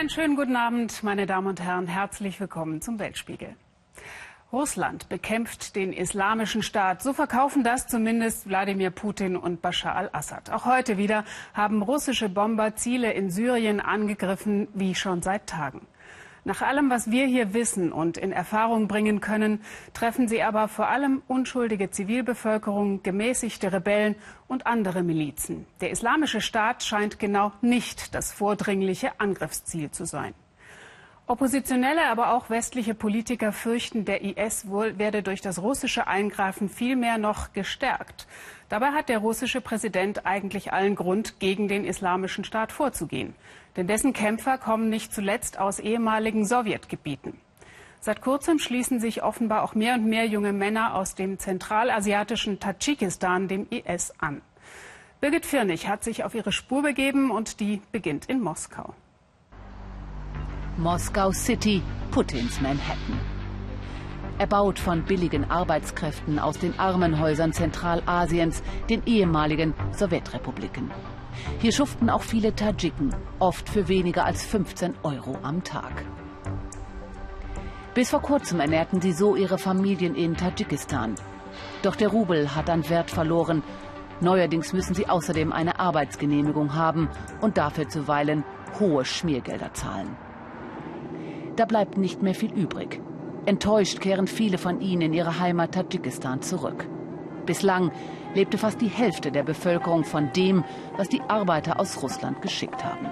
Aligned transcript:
Einen 0.00 0.08
schönen 0.08 0.34
guten 0.34 0.56
Abend, 0.56 1.02
meine 1.02 1.26
Damen 1.26 1.46
und 1.48 1.60
Herren. 1.60 1.86
Herzlich 1.86 2.40
willkommen 2.40 2.80
zum 2.80 2.98
Weltspiegel. 2.98 3.54
Russland 4.50 5.10
bekämpft 5.10 5.76
den 5.76 5.92
islamischen 5.92 6.62
Staat. 6.62 7.02
So 7.02 7.12
verkaufen 7.12 7.64
das 7.64 7.86
zumindest 7.86 8.48
Wladimir 8.48 8.88
Putin 8.92 9.36
und 9.36 9.60
Bashar 9.60 9.94
al-Assad. 9.96 10.48
Auch 10.48 10.64
heute 10.64 10.96
wieder 10.96 11.24
haben 11.52 11.82
russische 11.82 12.30
Bomber 12.30 12.76
Ziele 12.76 13.12
in 13.12 13.30
Syrien 13.30 13.78
angegriffen, 13.78 14.68
wie 14.72 14.94
schon 14.94 15.20
seit 15.20 15.46
Tagen. 15.46 15.86
Nach 16.44 16.62
allem, 16.62 16.88
was 16.88 17.10
wir 17.10 17.26
hier 17.26 17.52
wissen 17.52 17.92
und 17.92 18.16
in 18.16 18.32
Erfahrung 18.32 18.88
bringen 18.88 19.20
können, 19.20 19.60
treffen 19.92 20.26
sie 20.26 20.42
aber 20.42 20.68
vor 20.68 20.88
allem 20.88 21.22
unschuldige 21.28 21.90
Zivilbevölkerung, 21.90 23.02
gemäßigte 23.02 23.72
Rebellen 23.72 24.14
und 24.48 24.66
andere 24.66 25.02
Milizen. 25.02 25.66
Der 25.80 25.90
Islamische 25.90 26.40
Staat 26.40 26.82
scheint 26.82 27.18
genau 27.18 27.52
nicht 27.60 28.14
das 28.14 28.32
vordringliche 28.32 29.20
Angriffsziel 29.20 29.90
zu 29.90 30.06
sein. 30.06 30.34
Oppositionelle, 31.30 32.08
aber 32.08 32.32
auch 32.32 32.50
westliche 32.50 32.92
Politiker 32.92 33.52
fürchten, 33.52 34.04
der 34.04 34.22
IS 34.22 34.66
wohl 34.66 34.98
werde 34.98 35.22
durch 35.22 35.40
das 35.40 35.62
russische 35.62 36.08
Eingreifen 36.08 36.68
vielmehr 36.68 37.18
noch 37.18 37.52
gestärkt. 37.52 38.26
Dabei 38.68 38.88
hat 38.88 39.08
der 39.08 39.18
russische 39.18 39.60
Präsident 39.60 40.26
eigentlich 40.26 40.72
allen 40.72 40.96
Grund, 40.96 41.38
gegen 41.38 41.68
den 41.68 41.84
Islamischen 41.84 42.42
Staat 42.42 42.72
vorzugehen. 42.72 43.34
Denn 43.76 43.86
dessen 43.86 44.12
Kämpfer 44.12 44.58
kommen 44.58 44.88
nicht 44.88 45.12
zuletzt 45.12 45.58
aus 45.58 45.78
ehemaligen 45.78 46.44
Sowjetgebieten. 46.44 47.34
Seit 48.00 48.22
kurzem 48.22 48.58
schließen 48.58 48.98
sich 48.98 49.22
offenbar 49.22 49.62
auch 49.62 49.74
mehr 49.74 49.94
und 49.94 50.06
mehr 50.06 50.26
junge 50.26 50.52
Männer 50.54 50.94
aus 50.94 51.14
dem 51.14 51.38
zentralasiatischen 51.38 52.58
Tadschikistan 52.58 53.46
dem 53.46 53.66
IS 53.68 54.14
an. 54.18 54.40
Birgit 55.20 55.44
Firnig 55.44 55.86
hat 55.86 56.02
sich 56.02 56.24
auf 56.24 56.34
ihre 56.34 56.50
Spur 56.50 56.82
begeben 56.82 57.30
und 57.30 57.60
die 57.60 57.82
beginnt 57.92 58.24
in 58.24 58.40
Moskau. 58.40 58.94
Moskau 60.78 61.30
City, 61.32 61.82
Putins 62.10 62.58
Manhattan. 62.62 63.20
Erbaut 64.38 64.78
von 64.78 65.04
billigen 65.04 65.50
Arbeitskräften 65.50 66.38
aus 66.38 66.58
den 66.58 66.78
Armenhäusern 66.78 67.52
Zentralasiens, 67.52 68.62
den 68.88 69.02
ehemaligen 69.04 69.74
Sowjetrepubliken. 69.92 70.90
Hier 71.60 71.72
schuften 71.72 72.10
auch 72.10 72.22
viele 72.22 72.54
Tadschiken, 72.54 73.14
oft 73.38 73.68
für 73.68 73.88
weniger 73.88 74.24
als 74.24 74.44
15 74.44 74.94
Euro 75.02 75.36
am 75.42 75.62
Tag. 75.64 76.04
Bis 77.94 78.10
vor 78.10 78.22
kurzem 78.22 78.60
ernährten 78.60 79.00
sie 79.00 79.12
so 79.12 79.34
ihre 79.34 79.58
Familien 79.58 80.14
in 80.14 80.36
Tadschikistan. 80.36 81.14
Doch 81.82 81.96
der 81.96 82.08
Rubel 82.08 82.54
hat 82.54 82.70
an 82.70 82.88
Wert 82.88 83.10
verloren. 83.10 83.62
Neuerdings 84.20 84.72
müssen 84.72 84.94
sie 84.94 85.08
außerdem 85.08 85.52
eine 85.52 85.80
Arbeitsgenehmigung 85.80 86.74
haben 86.74 87.08
und 87.40 87.58
dafür 87.58 87.88
zuweilen 87.88 88.44
hohe 88.78 89.04
Schmiergelder 89.04 89.72
zahlen. 89.72 90.16
Da 91.56 91.64
bleibt 91.64 91.98
nicht 91.98 92.22
mehr 92.22 92.34
viel 92.34 92.52
übrig. 92.52 93.00
Enttäuscht 93.44 94.00
kehren 94.00 94.26
viele 94.26 94.58
von 94.58 94.80
ihnen 94.80 95.02
in 95.02 95.12
ihre 95.12 95.40
Heimat 95.40 95.72
Tadschikistan 95.72 96.42
zurück. 96.42 96.86
Bislang 97.50 97.90
lebte 98.32 98.58
fast 98.58 98.80
die 98.80 98.86
Hälfte 98.86 99.32
der 99.32 99.42
Bevölkerung 99.42 100.04
von 100.04 100.32
dem, 100.34 100.62
was 100.96 101.08
die 101.08 101.20
Arbeiter 101.22 101.80
aus 101.80 102.00
Russland 102.00 102.40
geschickt 102.42 102.84
haben. 102.84 103.08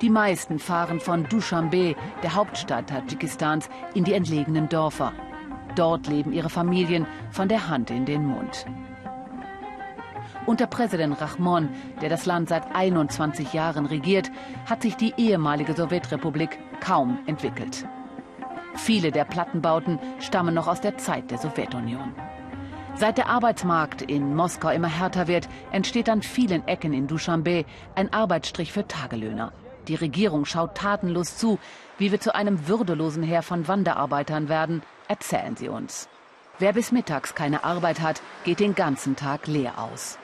Die 0.00 0.08
meisten 0.08 0.58
fahren 0.58 0.98
von 0.98 1.24
Dushanbe, 1.24 1.94
der 2.22 2.34
Hauptstadt 2.34 2.88
Tadschikistans, 2.88 3.68
in 3.92 4.04
die 4.04 4.14
entlegenen 4.14 4.70
Dörfer. 4.70 5.12
Dort 5.74 6.06
leben 6.06 6.32
ihre 6.32 6.48
Familien 6.48 7.06
von 7.30 7.46
der 7.50 7.68
Hand 7.68 7.90
in 7.90 8.06
den 8.06 8.24
Mund. 8.24 8.64
Unter 10.46 10.66
Präsident 10.66 11.20
Rahmon, 11.20 11.68
der 12.00 12.08
das 12.08 12.24
Land 12.24 12.48
seit 12.48 12.74
21 12.74 13.52
Jahren 13.52 13.84
regiert, 13.84 14.30
hat 14.64 14.80
sich 14.80 14.96
die 14.96 15.12
ehemalige 15.18 15.74
Sowjetrepublik 15.74 16.58
kaum 16.80 17.18
entwickelt. 17.26 17.86
Viele 18.76 19.10
der 19.10 19.26
Plattenbauten 19.26 19.98
stammen 20.20 20.54
noch 20.54 20.68
aus 20.68 20.80
der 20.80 20.96
Zeit 20.96 21.30
der 21.30 21.36
Sowjetunion. 21.36 22.14
Seit 22.98 23.18
der 23.18 23.28
Arbeitsmarkt 23.28 24.00
in 24.00 24.34
Moskau 24.34 24.70
immer 24.70 24.88
härter 24.88 25.28
wird, 25.28 25.50
entsteht 25.70 26.08
an 26.08 26.22
vielen 26.22 26.66
Ecken 26.66 26.94
in 26.94 27.06
Duschanbe 27.06 27.66
ein 27.94 28.10
Arbeitsstrich 28.10 28.72
für 28.72 28.88
Tagelöhner. 28.88 29.52
Die 29.86 29.96
Regierung 29.96 30.46
schaut 30.46 30.76
tatenlos 30.76 31.36
zu, 31.36 31.58
wie 31.98 32.10
wir 32.10 32.20
zu 32.20 32.34
einem 32.34 32.68
würdelosen 32.68 33.22
Heer 33.22 33.42
von 33.42 33.68
Wanderarbeitern 33.68 34.48
werden, 34.48 34.82
erzählen 35.08 35.56
sie 35.56 35.68
uns. 35.68 36.08
Wer 36.58 36.72
bis 36.72 36.90
mittags 36.90 37.34
keine 37.34 37.64
Arbeit 37.64 38.00
hat, 38.00 38.22
geht 38.44 38.60
den 38.60 38.74
ganzen 38.74 39.14
Tag 39.14 39.46
leer 39.46 39.74
aus. 39.78 40.18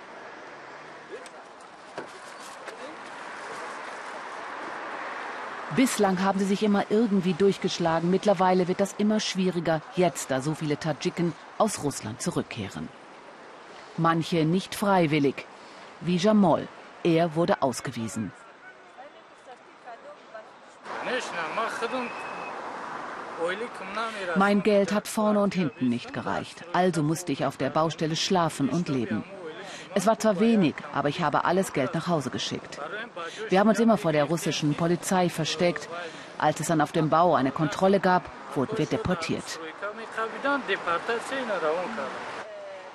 Bislang 5.76 6.22
haben 6.22 6.38
sie 6.38 6.44
sich 6.44 6.62
immer 6.62 6.84
irgendwie 6.90 7.32
durchgeschlagen. 7.32 8.10
Mittlerweile 8.10 8.68
wird 8.68 8.80
das 8.80 8.94
immer 8.98 9.20
schwieriger, 9.20 9.80
jetzt 9.96 10.30
da 10.30 10.42
so 10.42 10.54
viele 10.54 10.78
Tadschiken 10.78 11.32
aus 11.56 11.82
Russland 11.82 12.20
zurückkehren. 12.20 12.88
Manche 13.96 14.44
nicht 14.44 14.74
freiwillig, 14.74 15.46
wie 16.02 16.16
Jamol. 16.16 16.68
Er 17.04 17.34
wurde 17.34 17.62
ausgewiesen. 17.62 18.32
Mein 24.36 24.62
Geld 24.62 24.92
hat 24.92 25.08
vorne 25.08 25.40
und 25.40 25.54
hinten 25.54 25.88
nicht 25.88 26.12
gereicht, 26.12 26.64
also 26.74 27.02
musste 27.02 27.32
ich 27.32 27.46
auf 27.46 27.56
der 27.56 27.70
Baustelle 27.70 28.16
schlafen 28.16 28.68
und 28.68 28.88
leben. 28.88 29.24
Es 29.94 30.06
war 30.06 30.18
zwar 30.18 30.40
wenig, 30.40 30.74
aber 30.92 31.08
ich 31.08 31.20
habe 31.20 31.44
alles 31.44 31.72
Geld 31.72 31.94
nach 31.94 32.08
Hause 32.08 32.30
geschickt. 32.30 32.80
Wir 33.48 33.60
haben 33.60 33.68
uns 33.68 33.80
immer 33.80 33.98
vor 33.98 34.12
der 34.12 34.24
russischen 34.24 34.74
Polizei 34.74 35.28
versteckt. 35.28 35.88
Als 36.38 36.60
es 36.60 36.66
dann 36.68 36.80
auf 36.80 36.92
dem 36.92 37.08
Bau 37.08 37.34
eine 37.34 37.52
Kontrolle 37.52 38.00
gab, 38.00 38.30
wurden 38.54 38.76
wir 38.78 38.86
deportiert. 38.86 39.60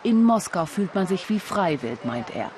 In 0.03 0.23
Moskau 0.23 0.65
fühlt 0.65 0.95
man 0.95 1.07
sich 1.07 1.29
wie 1.29 1.39
Freiwild, 1.39 2.05
meint 2.05 2.35
er. 2.35 2.51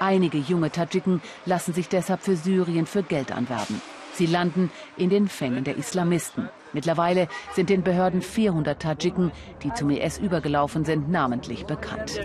Einige 0.00 0.38
junge 0.38 0.70
Tadschiken 0.70 1.22
lassen 1.46 1.72
sich 1.74 1.88
deshalb 1.88 2.22
für 2.22 2.36
Syrien 2.36 2.86
für 2.86 3.02
Geld 3.02 3.30
anwerben. 3.30 3.80
Sie 4.14 4.26
landen 4.26 4.70
in 4.96 5.10
den 5.10 5.28
Fängen 5.28 5.64
der 5.64 5.76
Islamisten. 5.76 6.48
Mittlerweile 6.72 7.28
sind 7.54 7.68
den 7.68 7.82
Behörden 7.82 8.22
400 8.22 8.80
Tadschiken, 8.80 9.30
die 9.62 9.72
zum 9.74 9.90
IS 9.90 10.18
übergelaufen 10.18 10.84
sind, 10.84 11.10
namentlich 11.10 11.66
bekannt. 11.66 12.20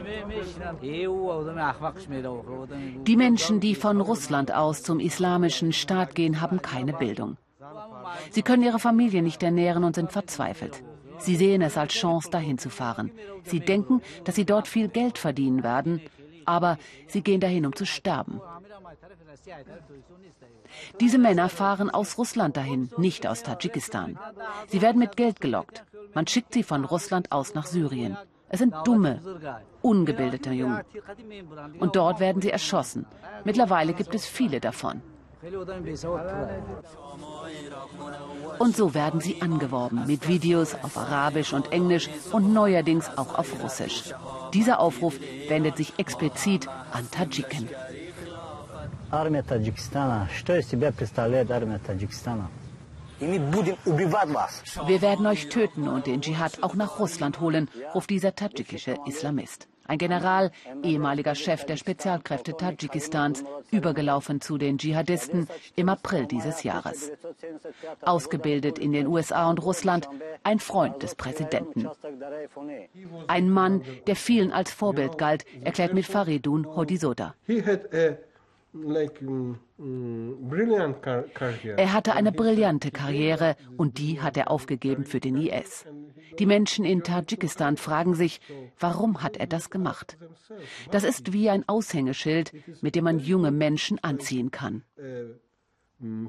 Die 3.08 3.18
Menschen, 3.18 3.60
die 3.60 3.76
von 3.76 4.02
Russland 4.02 4.54
aus 4.54 4.84
zum 4.84 5.00
islamischen 5.00 5.74
Staat 5.74 6.16
gehen, 6.16 6.40
haben 6.42 6.62
keine 6.62 6.94
Bildung. 6.94 7.38
Sie 8.32 8.42
können 8.42 8.64
ihre 8.64 8.80
Familie 8.80 9.22
nicht 9.22 9.44
ernähren 9.44 9.84
und 9.84 9.96
sind 9.96 10.12
verzweifelt. 10.12 10.84
Sie 11.20 11.36
sehen 11.36 11.62
es 11.62 11.78
als 11.78 11.94
Chance, 11.94 12.30
dahin 12.30 12.58
zu 12.58 12.70
fahren. 12.70 13.12
Sie 13.44 13.60
denken, 13.60 14.02
dass 14.24 14.36
sie 14.36 14.46
dort 14.46 14.68
viel 14.68 14.88
Geld 14.88 15.18
verdienen 15.18 15.64
werden, 15.64 16.02
aber 16.48 16.78
sie 17.08 17.22
gehen 17.22 17.42
dahin, 17.42 17.66
um 17.66 17.76
zu 17.76 17.86
sterben. 17.86 18.42
Diese 21.00 21.18
Männer 21.18 21.50
fahren 21.50 21.90
aus 21.90 22.18
Russland 22.18 22.58
dahin, 22.58 22.90
nicht 22.98 23.28
aus 23.28 23.44
Tadschikistan. 23.44 24.18
Sie 24.68 24.82
werden 24.82 25.00
mit 25.00 25.16
Geld 25.16 25.40
gelockt. 25.42 25.84
Man 26.14 26.28
schickt 26.28 26.54
sie 26.54 26.64
von 26.64 26.86
Russland 26.86 27.32
aus 27.32 27.54
nach 27.54 27.66
Syrien. 27.66 28.18
Es 28.50 28.60
sind 28.60 28.74
dumme, 28.86 29.20
ungebildete 29.82 30.52
Jungen. 30.52 30.82
Und 31.80 31.96
dort 31.96 32.20
werden 32.20 32.42
sie 32.42 32.52
erschossen. 32.52 33.06
Mittlerweile 33.44 33.94
gibt 33.94 34.16
es 34.16 34.26
viele 34.26 34.60
davon. 34.60 35.02
Und 38.59 38.77
so 38.77 38.95
werden 38.95 39.21
sie 39.21 39.43
angeworben 39.43 40.07
mit 40.07 40.29
Videos 40.29 40.75
auf 40.83 40.97
Arabisch 40.97 41.53
und 41.53 41.73
Englisch 41.73 42.09
und 42.31 42.53
neuerdings 42.53 43.11
auch 43.17 43.39
auf 43.39 43.63
Russisch. 43.63 44.15
Dieser 44.53 44.79
Aufruf 44.81 45.15
wendet 45.49 45.77
sich 45.77 45.95
explizit 45.99 46.69
an 46.93 47.11
Tadschiken. 47.11 47.69
армия 49.13 49.43
Таджикистана. 49.43 50.29
Что 50.35 50.57
из 50.59 50.69
себя 50.69 50.91
представляет 50.91 51.51
армия 51.51 51.79
Таджикистана? 51.79 52.49
Wir 53.21 55.01
werden 55.01 55.27
euch 55.27 55.49
töten 55.49 55.87
und 55.87 56.07
den 56.09 56.23
Dschihad 56.23 56.61
auch 56.65 56.75
nach 56.75 56.99
Russland 56.99 57.39
holen, 57.39 57.69
ruft 57.95 58.11
dieser 58.11 58.35
tadschikische 58.35 58.97
Islamist. 59.07 59.69
Ein 59.88 59.98
General, 59.98 60.52
ehemaliger 60.84 61.36
Chef 61.36 61.66
der 61.66 61.78
Spezialkräfte 61.78 62.56
Tadschikistans, 62.56 63.44
übergelaufen 63.72 64.42
zu 64.42 64.58
den 64.58 64.78
Dschihadisten 64.78 65.48
im 65.76 65.90
April 65.90 66.26
dieses 66.26 66.64
Jahres. 66.64 67.12
Ausgebildet 68.02 68.80
in 68.80 68.92
den 68.92 69.08
USA 69.08 69.50
und 69.50 69.64
Russland, 69.64 70.10
ein 70.44 70.60
Freund 70.60 71.04
des 71.04 71.16
Präsidenten. 71.16 71.90
Ein 73.28 73.50
Mann, 73.50 73.84
der 74.08 74.16
vielen 74.16 74.52
als 74.52 74.72
Vorbild 74.72 75.18
galt, 75.18 75.46
erklärt 75.62 75.94
mit 75.94 76.06
Faridun 76.06 76.76
Hodisoda. 76.76 77.34
Er 81.78 81.94
hatte 81.94 82.14
eine 82.14 82.32
brillante 82.32 82.90
Karriere 82.90 83.56
und 83.78 84.00
die 84.00 84.20
hat 84.22 84.36
er 84.36 84.50
aufgegeben 84.50 85.06
für 85.06 85.20
den 85.20 85.38
IS. 85.38 85.86
Die 86.40 86.48
Menschen 86.48 86.84
in 86.84 87.04
Tadschikistan 87.04 87.78
fragen 87.78 88.16
sich, 88.16 88.42
warum 88.80 89.22
hat 89.22 89.38
er 89.38 89.46
das 89.46 89.70
gemacht? 89.70 90.18
Das 90.90 91.04
ist 91.04 91.32
wie 91.32 91.50
ein 91.52 91.68
Aushängeschild, 91.68 92.54
mit 92.82 92.96
dem 92.96 93.04
man 93.04 93.20
junge 93.20 93.52
Menschen 93.52 94.04
anziehen 94.04 94.50
kann. 94.50 94.84
mm, 96.00 96.28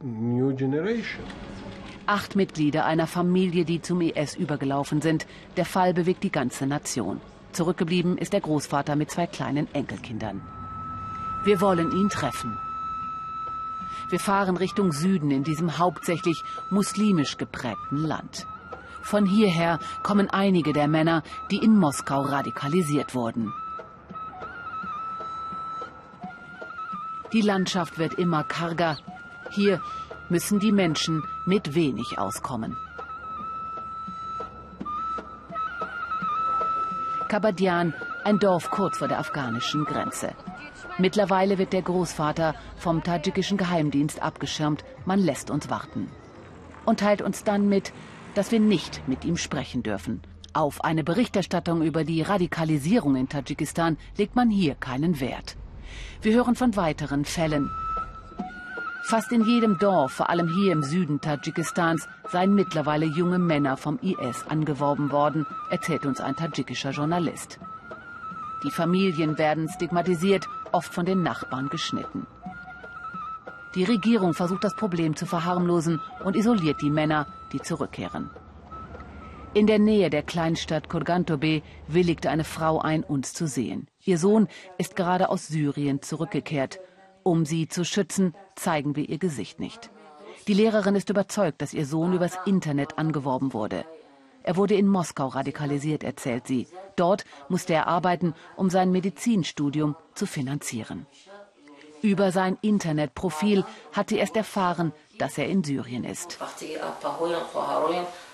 new 0.00 0.54
generation. 0.54 1.24
Acht 2.06 2.36
Mitglieder 2.36 2.86
einer 2.86 3.06
Familie, 3.06 3.66
die 3.66 3.82
zum 3.82 4.00
IS 4.00 4.34
übergelaufen 4.34 5.02
sind. 5.02 5.26
Der 5.58 5.66
Fall 5.66 5.92
bewegt 5.92 6.22
die 6.24 6.32
ganze 6.32 6.66
Nation. 6.66 7.20
Zurückgeblieben 7.58 8.18
ist 8.18 8.34
der 8.34 8.40
Großvater 8.40 8.94
mit 8.94 9.10
zwei 9.10 9.26
kleinen 9.26 9.66
Enkelkindern. 9.74 10.40
Wir 11.42 11.60
wollen 11.60 11.90
ihn 11.90 12.08
treffen. 12.08 12.56
Wir 14.10 14.20
fahren 14.20 14.56
Richtung 14.56 14.92
Süden 14.92 15.32
in 15.32 15.42
diesem 15.42 15.76
hauptsächlich 15.76 16.44
muslimisch 16.70 17.36
geprägten 17.36 17.96
Land. 17.96 18.46
Von 19.02 19.26
hierher 19.26 19.80
kommen 20.04 20.30
einige 20.30 20.72
der 20.72 20.86
Männer, 20.86 21.24
die 21.50 21.56
in 21.56 21.76
Moskau 21.76 22.20
radikalisiert 22.20 23.16
wurden. 23.16 23.52
Die 27.32 27.42
Landschaft 27.42 27.98
wird 27.98 28.14
immer 28.14 28.44
karger. 28.44 28.98
Hier 29.50 29.82
müssen 30.28 30.60
die 30.60 30.70
Menschen 30.70 31.24
mit 31.44 31.74
wenig 31.74 32.20
auskommen. 32.20 32.76
Kabadian, 37.28 37.92
ein 38.24 38.38
Dorf 38.38 38.70
kurz 38.70 38.98
vor 38.98 39.08
der 39.08 39.18
afghanischen 39.18 39.84
Grenze. 39.84 40.34
Mittlerweile 40.96 41.58
wird 41.58 41.74
der 41.74 41.82
Großvater 41.82 42.54
vom 42.76 43.02
tadschikischen 43.02 43.58
Geheimdienst 43.58 44.22
abgeschirmt. 44.22 44.82
Man 45.04 45.18
lässt 45.18 45.50
uns 45.50 45.68
warten. 45.68 46.10
Und 46.86 47.00
teilt 47.00 47.20
uns 47.20 47.44
dann 47.44 47.68
mit, 47.68 47.92
dass 48.34 48.50
wir 48.50 48.60
nicht 48.60 49.06
mit 49.06 49.26
ihm 49.26 49.36
sprechen 49.36 49.82
dürfen. 49.82 50.22
Auf 50.54 50.82
eine 50.82 51.04
Berichterstattung 51.04 51.82
über 51.82 52.02
die 52.02 52.22
Radikalisierung 52.22 53.14
in 53.16 53.28
Tadschikistan 53.28 53.98
legt 54.16 54.34
man 54.34 54.48
hier 54.48 54.74
keinen 54.74 55.20
Wert. 55.20 55.56
Wir 56.22 56.34
hören 56.34 56.54
von 56.54 56.76
weiteren 56.76 57.26
Fällen. 57.26 57.70
Fast 59.08 59.32
in 59.32 59.42
jedem 59.42 59.78
Dorf, 59.78 60.12
vor 60.12 60.28
allem 60.28 60.48
hier 60.48 60.70
im 60.70 60.82
Süden 60.82 61.22
Tadschikistans, 61.22 62.06
seien 62.30 62.52
mittlerweile 62.54 63.06
junge 63.06 63.38
Männer 63.38 63.78
vom 63.78 63.98
IS 64.02 64.44
angeworben 64.46 65.10
worden, 65.10 65.46
erzählt 65.70 66.04
uns 66.04 66.20
ein 66.20 66.36
tadschikischer 66.36 66.90
Journalist. 66.90 67.58
Die 68.64 68.70
Familien 68.70 69.38
werden 69.38 69.66
stigmatisiert, 69.70 70.46
oft 70.72 70.92
von 70.92 71.06
den 71.06 71.22
Nachbarn 71.22 71.70
geschnitten. 71.70 72.26
Die 73.74 73.84
Regierung 73.84 74.34
versucht 74.34 74.62
das 74.62 74.76
Problem 74.76 75.16
zu 75.16 75.24
verharmlosen 75.24 76.02
und 76.22 76.36
isoliert 76.36 76.82
die 76.82 76.90
Männer, 76.90 77.28
die 77.54 77.62
zurückkehren. 77.62 78.28
In 79.54 79.66
der 79.66 79.78
Nähe 79.78 80.10
der 80.10 80.22
Kleinstadt 80.22 80.90
Kurgantobe 80.90 81.62
willigte 81.86 82.28
eine 82.28 82.44
Frau 82.44 82.78
ein, 82.78 83.04
uns 83.04 83.32
zu 83.32 83.46
sehen. 83.46 83.88
Ihr 84.04 84.18
Sohn 84.18 84.48
ist 84.76 84.96
gerade 84.96 85.30
aus 85.30 85.48
Syrien 85.48 86.02
zurückgekehrt. 86.02 86.78
Um 87.28 87.44
sie 87.44 87.68
zu 87.68 87.84
schützen, 87.84 88.34
zeigen 88.54 88.96
wir 88.96 89.06
ihr 89.06 89.18
Gesicht 89.18 89.60
nicht. 89.60 89.90
Die 90.46 90.54
Lehrerin 90.54 90.94
ist 90.94 91.10
überzeugt, 91.10 91.60
dass 91.60 91.74
ihr 91.74 91.84
Sohn 91.84 92.14
übers 92.14 92.38
Internet 92.46 92.96
angeworben 92.96 93.52
wurde. 93.52 93.84
Er 94.42 94.56
wurde 94.56 94.76
in 94.76 94.88
Moskau 94.88 95.26
radikalisiert, 95.26 96.04
erzählt 96.04 96.46
sie. 96.46 96.66
Dort 96.96 97.26
musste 97.50 97.74
er 97.74 97.86
arbeiten, 97.86 98.32
um 98.56 98.70
sein 98.70 98.90
Medizinstudium 98.90 99.94
zu 100.14 100.24
finanzieren. 100.24 101.04
Über 102.00 102.32
sein 102.32 102.56
Internetprofil 102.62 103.62
hat 103.92 104.08
sie 104.08 104.16
erst 104.16 104.34
erfahren, 104.34 104.94
dass 105.18 105.36
er 105.36 105.48
in 105.48 105.62
Syrien 105.62 106.04
ist. 106.04 106.38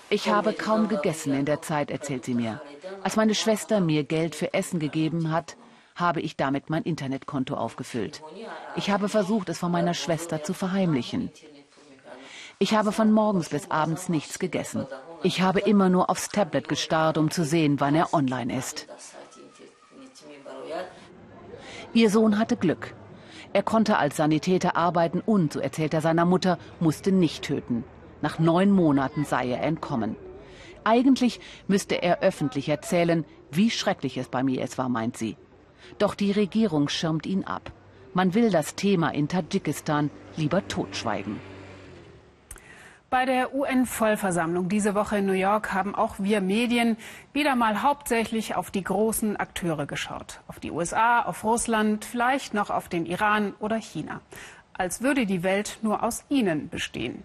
Ich 0.09 0.29
habe 0.29 0.53
kaum 0.53 0.87
gegessen 0.87 1.33
in 1.33 1.43
der 1.43 1.61
Zeit, 1.61 1.91
erzählt 1.91 2.23
sie 2.23 2.33
mir. 2.33 2.61
Als 3.03 3.17
meine 3.17 3.35
Schwester 3.35 3.81
mir 3.81 4.05
Geld 4.05 4.35
für 4.35 4.53
Essen 4.53 4.79
gegeben 4.79 5.31
hat, 5.31 5.57
habe 5.95 6.21
ich 6.21 6.35
damit 6.35 6.69
mein 6.69 6.83
Internetkonto 6.83 7.55
aufgefüllt. 7.55 8.21
Ich 8.75 8.89
habe 8.89 9.09
versucht, 9.09 9.49
es 9.49 9.59
von 9.59 9.71
meiner 9.71 9.93
Schwester 9.93 10.43
zu 10.43 10.53
verheimlichen. 10.53 11.31
Ich 12.59 12.73
habe 12.73 12.91
von 12.91 13.11
morgens 13.11 13.49
bis 13.49 13.71
abends 13.71 14.09
nichts 14.09 14.39
gegessen. 14.39 14.85
Ich 15.23 15.41
habe 15.41 15.61
immer 15.61 15.89
nur 15.89 16.09
aufs 16.09 16.29
Tablet 16.29 16.67
gestarrt, 16.67 17.17
um 17.17 17.31
zu 17.31 17.43
sehen, 17.43 17.79
wann 17.79 17.95
er 17.95 18.13
online 18.13 18.55
ist. 18.55 18.87
Ihr 21.93 22.09
Sohn 22.09 22.37
hatte 22.37 22.57
Glück. 22.57 22.93
Er 23.53 23.63
konnte 23.63 23.97
als 23.97 24.17
Sanitäter 24.17 24.75
arbeiten 24.75 25.21
und, 25.21 25.53
so 25.53 25.59
erzählt 25.59 25.93
er 25.93 26.01
seiner 26.01 26.25
Mutter, 26.25 26.57
musste 26.81 27.13
nicht 27.13 27.43
töten. 27.43 27.85
Nach 28.21 28.37
neun 28.37 28.71
Monaten 28.71 29.23
sei 29.23 29.49
er 29.49 29.61
entkommen. 29.61 30.17
Eigentlich 30.83 31.39
müsste 31.67 31.95
er 31.95 32.21
öffentlich 32.21 32.67
erzählen, 32.69 33.25
wie 33.51 33.69
schrecklich 33.69 34.17
es 34.17 34.27
bei 34.27 34.43
mir 34.43 34.61
es 34.61 34.77
war, 34.77 34.89
meint 34.89 35.17
sie. 35.17 35.37
Doch 35.97 36.15
die 36.15 36.31
Regierung 36.31 36.89
schirmt 36.89 37.25
ihn 37.25 37.43
ab. 37.43 37.71
Man 38.13 38.33
will 38.33 38.49
das 38.49 38.75
Thema 38.75 39.09
in 39.09 39.27
Tadschikistan 39.27 40.09
lieber 40.37 40.67
totschweigen. 40.67 41.39
Bei 43.09 43.25
der 43.25 43.53
UN-Vollversammlung 43.53 44.67
diese 44.67 44.95
Woche 44.95 45.19
in 45.19 45.25
New 45.25 45.33
York 45.33 45.73
haben 45.73 45.95
auch 45.95 46.15
wir 46.17 46.41
Medien 46.41 46.97
wieder 47.33 47.55
mal 47.55 47.81
hauptsächlich 47.81 48.55
auf 48.55 48.71
die 48.71 48.83
großen 48.83 49.37
Akteure 49.37 49.85
geschaut. 49.85 50.41
Auf 50.47 50.59
die 50.59 50.71
USA, 50.71 51.21
auf 51.21 51.43
Russland, 51.43 52.03
vielleicht 52.03 52.53
noch 52.53 52.69
auf 52.69 52.89
den 52.89 53.05
Iran 53.05 53.53
oder 53.59 53.77
China. 53.77 54.21
Als 54.73 55.01
würde 55.01 55.25
die 55.25 55.43
Welt 55.43 55.79
nur 55.81 56.03
aus 56.03 56.25
ihnen 56.29 56.67
bestehen. 56.67 57.23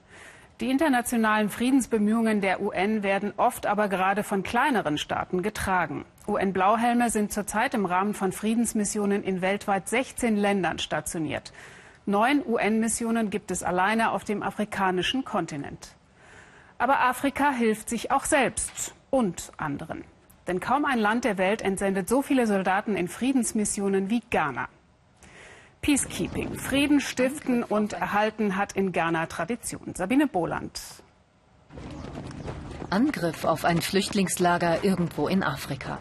Die 0.60 0.68
internationalen 0.68 1.48
Friedensbemühungen 1.48 2.42
der 2.42 2.60
UN 2.60 3.02
werden 3.02 3.32
oft 3.38 3.64
aber 3.64 3.88
gerade 3.88 4.22
von 4.22 4.42
kleineren 4.42 4.98
Staaten 4.98 5.42
getragen. 5.42 6.04
UN-Blauhelme 6.28 7.08
sind 7.08 7.32
zurzeit 7.32 7.72
im 7.72 7.86
Rahmen 7.86 8.12
von 8.12 8.30
Friedensmissionen 8.30 9.24
in 9.24 9.40
weltweit 9.40 9.88
16 9.88 10.36
Ländern 10.36 10.78
stationiert. 10.78 11.54
Neun 12.04 12.44
UN-Missionen 12.46 13.30
gibt 13.30 13.50
es 13.50 13.62
alleine 13.62 14.10
auf 14.10 14.24
dem 14.24 14.42
afrikanischen 14.42 15.24
Kontinent. 15.24 15.94
Aber 16.76 17.00
Afrika 17.00 17.52
hilft 17.52 17.88
sich 17.88 18.10
auch 18.10 18.26
selbst 18.26 18.94
und 19.08 19.52
anderen. 19.56 20.04
Denn 20.46 20.60
kaum 20.60 20.84
ein 20.84 20.98
Land 20.98 21.24
der 21.24 21.38
Welt 21.38 21.62
entsendet 21.62 22.06
so 22.06 22.20
viele 22.20 22.46
Soldaten 22.46 22.96
in 22.96 23.08
Friedensmissionen 23.08 24.10
wie 24.10 24.22
Ghana. 24.28 24.68
Peacekeeping, 25.82 26.58
Frieden 26.58 27.00
stiften 27.00 27.62
und 27.64 27.94
erhalten 27.94 28.56
hat 28.56 28.72
in 28.72 28.92
Ghana 28.92 29.26
Tradition. 29.26 29.94
Sabine 29.94 30.26
Boland. 30.26 30.78
Angriff 32.90 33.44
auf 33.44 33.64
ein 33.64 33.80
Flüchtlingslager 33.80 34.84
irgendwo 34.84 35.26
in 35.26 35.42
Afrika. 35.42 35.98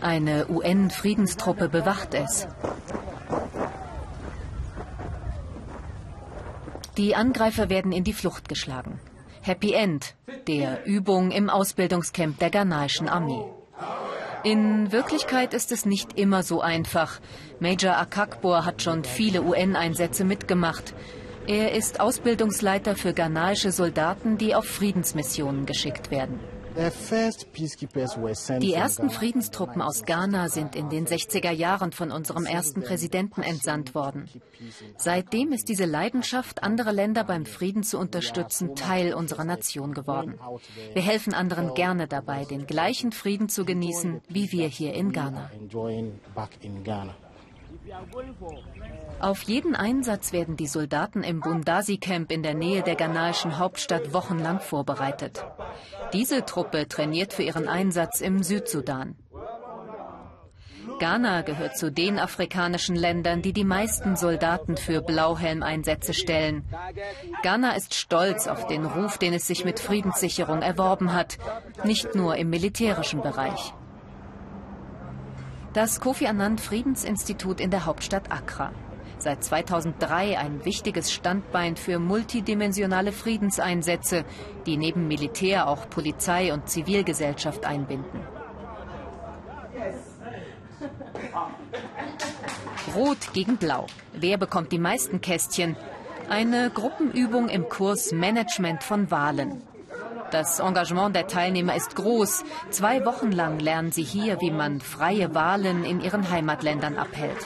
Eine 0.00 0.48
UN-Friedenstruppe 0.48 1.68
bewacht 1.68 2.14
es. 2.14 2.48
Die 6.96 7.14
Angreifer 7.14 7.68
werden 7.68 7.92
in 7.92 8.02
die 8.02 8.12
Flucht 8.12 8.48
geschlagen. 8.48 8.98
Happy 9.42 9.72
End, 9.72 10.14
der 10.48 10.84
Übung 10.84 11.30
im 11.30 11.48
Ausbildungscamp 11.48 12.38
der 12.38 12.50
ghanaischen 12.50 13.08
Armee. 13.08 13.44
In 14.44 14.92
Wirklichkeit 14.92 15.54
ist 15.54 15.72
es 15.72 15.86
nicht 15.86 16.18
immer 16.18 16.42
so 16.42 16.60
einfach. 16.60 17.18
Major 17.60 17.96
Akakbor 17.96 18.66
hat 18.66 18.82
schon 18.82 19.02
viele 19.02 19.42
UN-Einsätze 19.42 20.22
mitgemacht. 20.22 20.94
Er 21.46 21.72
ist 21.72 21.98
Ausbildungsleiter 21.98 22.94
für 22.94 23.14
ghanaische 23.14 23.72
Soldaten, 23.72 24.36
die 24.36 24.54
auf 24.54 24.66
Friedensmissionen 24.66 25.64
geschickt 25.64 26.10
werden. 26.10 26.40
Die 28.60 28.74
ersten 28.74 29.10
Friedenstruppen 29.10 29.80
aus 29.80 30.04
Ghana 30.04 30.48
sind 30.48 30.74
in 30.74 30.88
den 30.88 31.06
60er 31.06 31.52
Jahren 31.52 31.92
von 31.92 32.10
unserem 32.10 32.46
ersten 32.46 32.82
Präsidenten 32.82 33.42
entsandt 33.42 33.94
worden. 33.94 34.28
Seitdem 34.96 35.52
ist 35.52 35.68
diese 35.68 35.84
Leidenschaft, 35.84 36.64
andere 36.64 36.90
Länder 36.90 37.22
beim 37.22 37.46
Frieden 37.46 37.84
zu 37.84 37.98
unterstützen, 37.98 38.74
Teil 38.74 39.14
unserer 39.14 39.44
Nation 39.44 39.94
geworden. 39.94 40.38
Wir 40.94 41.02
helfen 41.02 41.32
anderen 41.32 41.74
gerne 41.74 42.08
dabei, 42.08 42.44
den 42.44 42.66
gleichen 42.66 43.12
Frieden 43.12 43.48
zu 43.48 43.64
genießen, 43.64 44.20
wie 44.28 44.50
wir 44.50 44.66
hier 44.66 44.94
in 44.94 45.12
Ghana. 45.12 45.50
Auf 49.20 49.42
jeden 49.42 49.74
Einsatz 49.74 50.32
werden 50.32 50.56
die 50.56 50.66
Soldaten 50.66 51.22
im 51.22 51.40
Bundasi-Camp 51.40 52.30
in 52.30 52.42
der 52.42 52.54
Nähe 52.54 52.82
der 52.82 52.96
ghanaischen 52.96 53.58
Hauptstadt 53.58 54.12
wochenlang 54.12 54.60
vorbereitet. 54.60 55.44
Diese 56.12 56.44
Truppe 56.44 56.88
trainiert 56.88 57.32
für 57.32 57.42
ihren 57.42 57.68
Einsatz 57.68 58.20
im 58.20 58.42
Südsudan. 58.42 59.16
Ghana 60.98 61.42
gehört 61.42 61.76
zu 61.76 61.90
den 61.90 62.18
afrikanischen 62.18 62.94
Ländern, 62.94 63.42
die 63.42 63.52
die 63.52 63.64
meisten 63.64 64.16
Soldaten 64.16 64.76
für 64.76 65.00
Blauhelmeinsätze 65.00 66.14
stellen. 66.14 66.64
Ghana 67.42 67.74
ist 67.74 67.94
stolz 67.94 68.46
auf 68.46 68.66
den 68.66 68.84
Ruf, 68.84 69.18
den 69.18 69.32
es 69.32 69.46
sich 69.46 69.64
mit 69.64 69.80
Friedenssicherung 69.80 70.62
erworben 70.62 71.12
hat, 71.12 71.38
nicht 71.84 72.14
nur 72.14 72.36
im 72.36 72.50
militärischen 72.50 73.22
Bereich. 73.22 73.74
Das 75.74 75.98
Kofi 75.98 76.28
Annan 76.28 76.56
Friedensinstitut 76.56 77.60
in 77.60 77.72
der 77.72 77.84
Hauptstadt 77.84 78.30
Accra. 78.30 78.70
Seit 79.18 79.42
2003 79.42 80.38
ein 80.38 80.64
wichtiges 80.64 81.12
Standbein 81.12 81.74
für 81.74 81.98
multidimensionale 81.98 83.10
Friedenseinsätze, 83.10 84.24
die 84.66 84.76
neben 84.76 85.08
Militär 85.08 85.66
auch 85.66 85.90
Polizei 85.90 86.52
und 86.52 86.68
Zivilgesellschaft 86.68 87.64
einbinden. 87.64 88.20
Rot 92.94 93.32
gegen 93.32 93.56
Blau. 93.56 93.86
Wer 94.12 94.38
bekommt 94.38 94.70
die 94.70 94.78
meisten 94.78 95.20
Kästchen? 95.20 95.74
Eine 96.28 96.70
Gruppenübung 96.70 97.48
im 97.48 97.68
Kurs 97.68 98.12
Management 98.12 98.84
von 98.84 99.10
Wahlen. 99.10 99.60
Das 100.34 100.58
Engagement 100.58 101.14
der 101.14 101.28
Teilnehmer 101.28 101.76
ist 101.76 101.94
groß. 101.94 102.42
Zwei 102.70 103.04
Wochen 103.04 103.30
lang 103.30 103.60
lernen 103.60 103.92
sie 103.92 104.02
hier, 104.02 104.40
wie 104.40 104.50
man 104.50 104.80
freie 104.80 105.32
Wahlen 105.32 105.84
in 105.84 106.00
ihren 106.00 106.28
Heimatländern 106.28 106.96
abhält. 106.96 107.38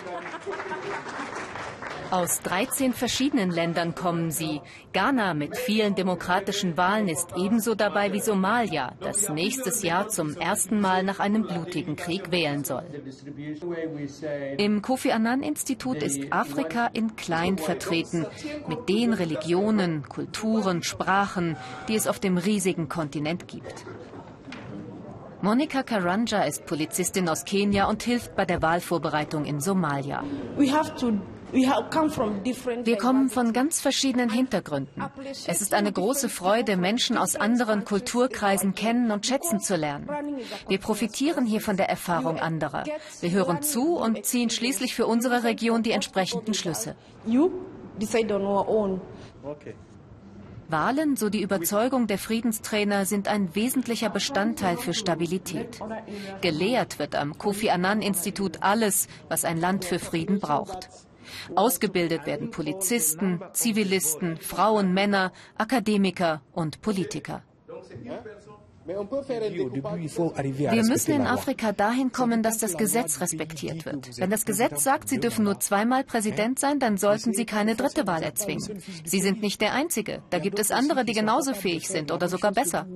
Aus 2.10 2.40
13 2.40 2.94
verschiedenen 2.94 3.50
Ländern 3.50 3.94
kommen 3.94 4.30
sie. 4.30 4.62
Ghana 4.94 5.34
mit 5.34 5.58
vielen 5.58 5.94
demokratischen 5.94 6.78
Wahlen 6.78 7.06
ist 7.06 7.34
ebenso 7.36 7.74
dabei 7.74 8.14
wie 8.14 8.20
Somalia, 8.20 8.94
das 9.00 9.28
nächstes 9.28 9.82
Jahr 9.82 10.08
zum 10.08 10.34
ersten 10.34 10.80
Mal 10.80 11.02
nach 11.02 11.20
einem 11.20 11.46
blutigen 11.46 11.96
Krieg 11.96 12.30
wählen 12.30 12.64
soll. 12.64 12.84
Im 14.56 14.80
Kofi 14.80 15.12
Annan 15.12 15.42
Institut 15.42 16.02
ist 16.02 16.32
Afrika 16.32 16.86
in 16.94 17.14
klein 17.16 17.58
vertreten, 17.58 18.24
mit 18.68 18.88
den 18.88 19.12
Religionen, 19.12 20.08
Kulturen, 20.08 20.82
Sprachen, 20.82 21.58
die 21.88 21.94
es 21.94 22.06
auf 22.06 22.20
dem 22.20 22.38
riesigen 22.38 22.88
Kontinent 22.88 23.48
gibt. 23.48 23.84
Monika 25.42 25.82
Karanja 25.82 26.42
ist 26.42 26.66
Polizistin 26.66 27.28
aus 27.28 27.44
Kenia 27.44 27.86
und 27.88 28.02
hilft 28.02 28.34
bei 28.34 28.44
der 28.44 28.60
Wahlvorbereitung 28.60 29.44
in 29.44 29.60
Somalia. 29.60 30.24
Wir 31.52 32.96
kommen 32.96 33.30
von 33.30 33.52
ganz 33.52 33.80
verschiedenen 33.80 34.30
Hintergründen. 34.30 35.02
Es 35.46 35.62
ist 35.62 35.74
eine 35.74 35.92
große 35.92 36.28
Freude, 36.28 36.76
Menschen 36.76 37.16
aus 37.16 37.36
anderen 37.36 37.84
Kulturkreisen 37.84 38.74
kennen 38.74 39.10
und 39.10 39.26
schätzen 39.26 39.60
zu 39.60 39.76
lernen. 39.76 40.08
Wir 40.68 40.78
profitieren 40.78 41.46
hier 41.46 41.60
von 41.60 41.76
der 41.76 41.88
Erfahrung 41.88 42.38
anderer. 42.38 42.84
Wir 43.20 43.30
hören 43.30 43.62
zu 43.62 43.96
und 43.96 44.24
ziehen 44.24 44.50
schließlich 44.50 44.94
für 44.94 45.06
unsere 45.06 45.44
Region 45.44 45.82
die 45.82 45.92
entsprechenden 45.92 46.54
Schlüsse. 46.54 46.96
Wahlen, 50.70 51.16
so 51.16 51.30
die 51.30 51.40
Überzeugung 51.40 52.06
der 52.06 52.18
Friedenstrainer, 52.18 53.06
sind 53.06 53.26
ein 53.26 53.54
wesentlicher 53.54 54.10
Bestandteil 54.10 54.76
für 54.76 54.92
Stabilität. 54.92 55.80
Gelehrt 56.42 56.98
wird 56.98 57.14
am 57.14 57.38
Kofi 57.38 57.70
Annan 57.70 58.02
Institut 58.02 58.62
alles, 58.62 59.08
was 59.28 59.46
ein 59.46 59.58
Land 59.58 59.86
für 59.86 59.98
Frieden 59.98 60.40
braucht. 60.40 60.90
Ausgebildet 61.54 62.26
werden 62.26 62.50
Polizisten, 62.50 63.40
Zivilisten, 63.52 64.36
Frauen, 64.36 64.92
Männer, 64.92 65.32
Akademiker 65.56 66.42
und 66.52 66.80
Politiker. 66.80 67.42
Wir 68.88 70.82
müssen 70.82 71.12
in 71.12 71.26
Afrika 71.26 71.72
dahin 71.72 72.10
kommen, 72.10 72.42
dass 72.42 72.56
das 72.56 72.78
Gesetz 72.78 73.20
respektiert 73.20 73.84
wird. 73.84 74.18
Wenn 74.18 74.30
das 74.30 74.46
Gesetz 74.46 74.82
sagt, 74.82 75.10
Sie 75.10 75.20
dürfen 75.20 75.44
nur 75.44 75.60
zweimal 75.60 76.04
Präsident 76.04 76.58
sein, 76.58 76.78
dann 76.80 76.96
sollten 76.96 77.34
Sie 77.34 77.44
keine 77.44 77.74
dritte 77.74 78.06
Wahl 78.06 78.22
erzwingen. 78.22 78.80
Sie 79.04 79.20
sind 79.20 79.42
nicht 79.42 79.60
der 79.60 79.74
Einzige. 79.74 80.22
Da 80.30 80.38
gibt 80.38 80.58
es 80.58 80.70
andere, 80.70 81.04
die 81.04 81.12
genauso 81.12 81.52
fähig 81.52 81.86
sind 81.86 82.10
oder 82.12 82.28
sogar 82.30 82.52
besser. 82.52 82.86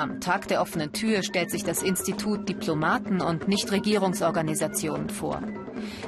Am 0.00 0.18
Tag 0.18 0.48
der 0.48 0.62
offenen 0.62 0.92
Tür 0.92 1.22
stellt 1.22 1.50
sich 1.50 1.62
das 1.62 1.82
Institut 1.82 2.48
Diplomaten 2.48 3.20
und 3.20 3.48
Nichtregierungsorganisationen 3.48 5.10
vor. 5.10 5.42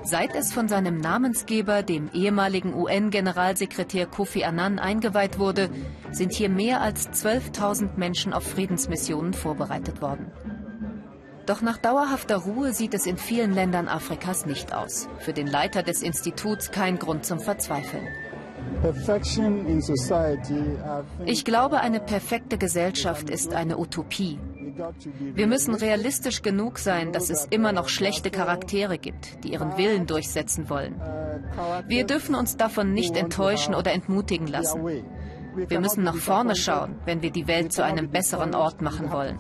Seit 0.03 0.35
es 0.35 0.51
von 0.51 0.67
seinem 0.67 0.97
Namensgeber, 0.97 1.83
dem 1.83 2.09
ehemaligen 2.15 2.73
UN-Generalsekretär 2.73 4.07
Kofi 4.07 4.45
Annan, 4.45 4.79
eingeweiht 4.79 5.39
wurde, 5.39 5.69
sind 6.11 6.33
hier 6.33 6.49
mehr 6.49 6.81
als 6.81 7.11
12.000 7.11 7.99
Menschen 7.99 8.33
auf 8.33 8.45
Friedensmissionen 8.45 9.35
vorbereitet 9.35 10.01
worden. 10.01 10.33
Doch 11.45 11.61
nach 11.61 11.77
dauerhafter 11.77 12.37
Ruhe 12.37 12.73
sieht 12.73 12.95
es 12.95 13.05
in 13.05 13.19
vielen 13.19 13.53
Ländern 13.53 13.89
Afrikas 13.89 14.47
nicht 14.47 14.73
aus. 14.73 15.07
Für 15.19 15.35
den 15.35 15.47
Leiter 15.47 15.83
des 15.83 16.01
Instituts 16.01 16.71
kein 16.71 16.99
Grund 16.99 17.27
zum 17.27 17.41
Verzweifeln. 17.41 18.09
Ich 21.25 21.45
glaube, 21.45 21.81
eine 21.81 22.01
perfekte 22.01 22.59
Gesellschaft 22.59 23.31
ist 23.31 23.55
eine 23.55 23.79
Utopie. 23.79 24.39
Wir 25.35 25.47
müssen 25.47 25.75
realistisch 25.75 26.43
genug 26.43 26.79
sein, 26.79 27.13
dass 27.13 27.31
es 27.31 27.47
immer 27.51 27.73
noch 27.73 27.89
schlechte 27.89 28.31
Charaktere 28.31 28.99
gibt, 28.99 29.45
die 29.45 29.53
ihren 29.53 29.77
Willen 29.77 30.07
durchsetzen 30.07 30.69
wollen. 30.69 31.01
Wir 31.87 32.05
dürfen 32.05 32.35
uns 32.35 32.57
davon 32.57 32.93
nicht 32.93 33.17
enttäuschen 33.17 33.75
oder 33.75 33.93
entmutigen 33.93 34.47
lassen. 34.47 34.83
Wir 35.55 35.81
müssen 35.81 36.03
nach 36.03 36.17
vorne 36.17 36.57
schauen, 36.57 36.97
wenn 37.05 37.23
wir 37.23 37.31
die 37.31 37.47
Welt 37.47 37.73
zu 37.73 37.85
einem 37.85 38.11
besseren 38.11 38.55
Ort 38.55 38.81
machen 38.81 39.13
wollen. 39.13 39.37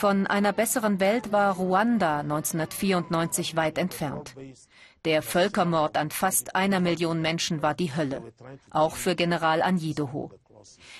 Von 0.00 0.26
einer 0.26 0.54
besseren 0.54 0.98
Welt 0.98 1.30
war 1.30 1.56
Ruanda 1.56 2.20
1994 2.20 3.54
weit 3.54 3.76
entfernt. 3.76 4.34
Der 5.04 5.20
Völkermord 5.20 5.98
an 5.98 6.10
fast 6.10 6.56
einer 6.56 6.80
Million 6.80 7.20
Menschen 7.20 7.60
war 7.60 7.74
die 7.74 7.94
Hölle, 7.94 8.32
auch 8.70 8.96
für 8.96 9.14
General 9.14 9.60
Anjidoho. 9.60 10.30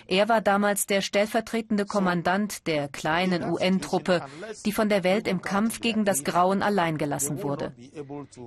Er 0.07 0.29
war 0.29 0.43
damals 0.43 0.85
der 0.85 1.01
stellvertretende 1.01 1.87
Kommandant 1.87 2.67
der 2.67 2.89
kleinen 2.89 3.51
UN-Truppe, 3.51 4.23
die 4.67 4.73
von 4.73 4.91
der 4.91 5.03
Welt 5.03 5.27
im 5.27 5.41
Kampf 5.41 5.81
gegen 5.81 6.05
das 6.05 6.23
Grauen 6.23 6.63
allein 6.63 6.99
gelassen 6.99 7.43
wurde. 7.43 7.73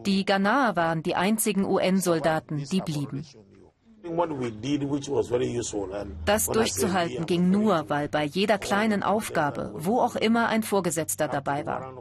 Die 0.05 0.23
Ghanaer 0.23 0.75
waren 0.75 1.01
die 1.01 1.15
einzigen 1.15 1.65
UN-Soldaten, 1.65 2.63
die 2.71 2.81
blieben. 2.81 3.25
Das 6.25 6.47
durchzuhalten 6.47 7.25
ging 7.25 7.49
nur, 7.49 7.89
weil 7.89 8.09
bei 8.09 8.25
jeder 8.25 8.57
kleinen 8.57 9.01
Aufgabe, 9.01 9.71
wo 9.75 10.01
auch 10.01 10.17
immer 10.17 10.47
ein 10.49 10.63
Vorgesetzter 10.63 11.29
dabei 11.29 11.65
war. 11.65 11.93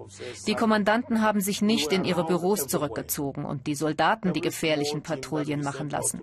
Die 0.47 0.55
Kommandanten 0.55 1.23
haben 1.23 1.41
sich 1.41 1.63
nicht 1.63 1.93
in 1.93 2.05
ihre 2.05 2.25
Büros 2.25 2.67
zurückgezogen 2.67 3.45
und 3.45 3.69
die 3.69 3.77
Soldaten 3.77 4.33
die 4.33 4.41
gefährlichen 4.41 5.03
Patrouillen 5.03 5.63
machen 5.63 5.91
lassen. 5.91 6.23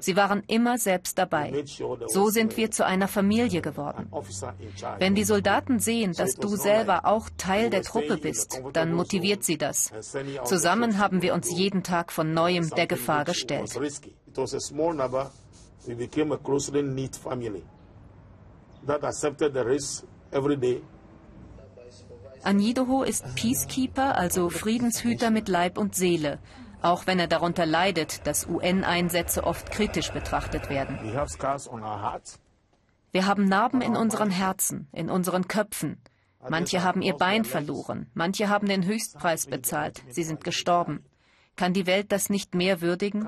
Sie 0.00 0.16
waren 0.16 0.42
immer 0.48 0.78
selbst 0.78 1.16
dabei. 1.16 1.64
So 2.08 2.30
sind 2.30 2.56
wir 2.56 2.72
zu 2.72 2.84
einer 2.84 3.08
Familie 3.08 3.60
geworden. 3.60 4.10
Wenn 4.98 5.14
die 5.14 5.24
Soldaten 5.24 5.78
sehen, 5.78 6.12
dass 6.12 6.34
du 6.34 6.48
selber 6.56 7.04
auch 7.04 7.30
Teil 7.36 7.70
der 7.70 7.82
Truppe 7.82 8.16
bist, 8.16 8.60
dann 8.72 8.92
motiviert 8.92 9.44
sie 9.44 9.58
das. 9.58 9.92
Zusammen 10.44 10.98
haben 10.98 11.22
wir 11.22 11.34
uns 11.34 11.52
jeden 11.52 11.84
Tag 11.84 12.10
von 12.10 12.34
neuem 12.34 12.68
der 12.70 12.88
Gefahr 12.88 13.24
gestellt. 13.24 13.78
It 14.38 14.42
was 14.42 14.54
a 14.54 14.60
small 14.60 14.92
number. 14.94 15.32
We 15.88 15.94
became 15.94 16.30
a 16.30 16.38
closely 16.38 16.80
knit 16.80 17.16
family 17.16 17.64
that 18.86 19.02
accepted 19.02 19.52
the 19.52 19.64
risk 19.64 20.04
every 20.32 20.56
day. 20.56 20.80
Anidoho 22.44 23.02
ist 23.02 23.24
Peacekeeper, 23.34 24.16
also 24.16 24.48
Friedenshüter 24.48 25.32
mit 25.32 25.48
Leib 25.48 25.76
und 25.76 25.96
Seele, 25.96 26.38
auch 26.82 27.08
wenn 27.08 27.18
er 27.18 27.26
darunter 27.26 27.66
leidet, 27.66 28.28
dass 28.28 28.46
UN-Einsätze 28.46 29.42
oft 29.42 29.72
kritisch 29.72 30.12
betrachtet 30.12 30.70
werden. 30.70 31.00
Wir 33.10 33.26
haben 33.26 33.44
Narben 33.44 33.80
in 33.80 33.96
unseren 33.96 34.30
Herzen, 34.30 34.86
in 34.92 35.10
unseren 35.10 35.48
Köpfen. 35.48 35.96
Manche 36.48 36.84
haben 36.84 37.02
ihr 37.02 37.14
Bein 37.14 37.44
verloren, 37.44 38.06
manche 38.14 38.48
haben 38.48 38.68
den 38.68 38.86
Höchstpreis 38.86 39.46
bezahlt, 39.46 40.04
sie 40.10 40.22
sind 40.22 40.44
gestorben. 40.44 41.04
Kann 41.58 41.72
die 41.72 41.88
Welt 41.88 42.12
das 42.12 42.30
nicht 42.30 42.54
mehr 42.54 42.80
würdigen? 42.80 43.26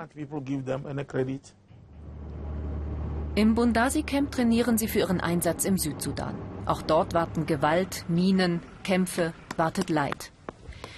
Im 3.35 3.55
Bundasi-Camp 3.57 4.31
trainieren 4.31 4.79
sie 4.79 4.87
für 4.87 5.01
ihren 5.01 5.21
Einsatz 5.21 5.65
im 5.65 5.77
Südsudan. 5.77 6.37
Auch 6.65 6.81
dort 6.81 7.13
warten 7.13 7.47
Gewalt, 7.47 8.05
Minen, 8.09 8.61
Kämpfe, 8.85 9.33
wartet 9.57 9.91
Leid. 9.91 10.31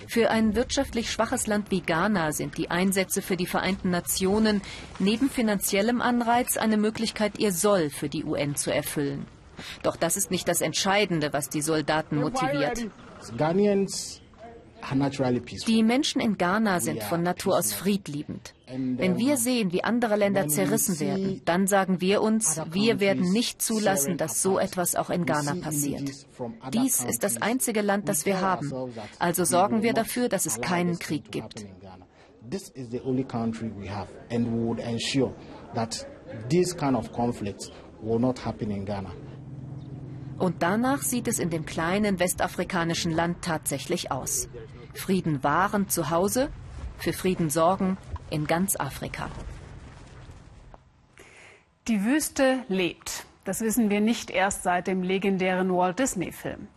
Für 0.08 0.28
ein 0.30 0.54
wirtschaftlich 0.54 1.10
schwaches 1.10 1.46
Land 1.46 1.70
wie 1.70 1.80
Ghana 1.80 2.32
sind 2.32 2.58
die 2.58 2.70
Einsätze 2.70 3.22
für 3.22 3.38
die 3.38 3.46
Vereinten 3.46 3.88
Nationen 3.88 4.60
neben 4.98 5.30
finanziellem 5.30 6.02
Anreiz 6.02 6.58
eine 6.58 6.76
Möglichkeit, 6.76 7.38
ihr 7.38 7.52
Soll 7.52 7.88
für 7.88 8.10
die 8.10 8.24
UN 8.24 8.56
zu 8.56 8.70
erfüllen. 8.74 9.24
Doch 9.82 9.96
das 9.96 10.18
ist 10.18 10.30
nicht 10.30 10.48
das 10.48 10.60
Entscheidende, 10.60 11.32
was 11.32 11.48
die 11.48 11.62
Soldaten 11.62 12.16
motiviert. 12.20 12.90
Die 15.66 15.82
Menschen 15.82 16.20
in 16.20 16.36
Ghana 16.36 16.80
sind 16.80 17.02
von 17.02 17.22
Natur 17.22 17.56
aus 17.58 17.72
friedliebend. 17.72 18.54
Wenn 18.66 19.18
wir 19.18 19.36
sehen, 19.36 19.72
wie 19.72 19.84
andere 19.84 20.16
Länder 20.16 20.48
zerrissen 20.48 20.98
werden, 20.98 21.42
dann 21.44 21.66
sagen 21.66 22.00
wir 22.00 22.22
uns, 22.22 22.60
wir 22.70 23.00
werden 23.00 23.32
nicht 23.32 23.60
zulassen, 23.60 24.16
dass 24.16 24.42
so 24.42 24.58
etwas 24.58 24.96
auch 24.96 25.10
in 25.10 25.26
Ghana 25.26 25.56
passiert. 25.56 26.10
Dies 26.72 27.04
ist 27.04 27.22
das 27.22 27.40
einzige 27.40 27.82
Land, 27.82 28.08
das 28.08 28.26
wir 28.26 28.40
haben. 28.40 28.72
Also 29.18 29.44
sorgen 29.44 29.82
wir 29.82 29.92
dafür, 29.92 30.28
dass 30.28 30.46
es 30.46 30.60
keinen 30.60 30.98
Krieg 30.98 31.30
gibt. 31.30 31.66
This 32.50 32.70
is 32.70 32.90
the 32.90 33.00
only 33.00 33.24
country 33.24 33.70
we 33.70 33.88
have, 33.88 34.08
and 34.30 34.46
we 34.46 34.66
would 34.66 34.80
ensure 34.80 35.32
that 35.74 36.06
these 36.50 36.74
kind 36.74 36.96
of 36.96 37.12
conflicts 37.12 37.70
will 38.02 38.18
not 38.18 38.44
happen 38.44 38.70
in 38.70 38.84
Ghana. 38.84 39.12
Und 40.38 40.60
danach 40.60 41.02
sieht 41.02 41.28
es 41.28 41.38
in 41.38 41.50
dem 41.50 41.66
kleinen 41.66 42.18
westafrikanischen 42.18 43.12
Land 43.12 43.42
tatsächlich 43.42 44.10
aus. 44.10 44.48
Frieden 44.94 45.42
wahren 45.42 45.88
zu 45.88 46.10
Hause, 46.10 46.50
für 46.98 47.12
Frieden 47.12 47.50
sorgen 47.50 47.96
in 48.30 48.46
ganz 48.46 48.76
Afrika. 48.76 49.28
Die 51.88 52.04
Wüste 52.04 52.60
lebt. 52.68 53.26
Das 53.44 53.60
wissen 53.60 53.90
wir 53.90 54.00
nicht 54.00 54.30
erst 54.30 54.62
seit 54.62 54.86
dem 54.86 55.02
legendären 55.02 55.74
Walt 55.74 55.98
Disney-Film. 55.98 56.68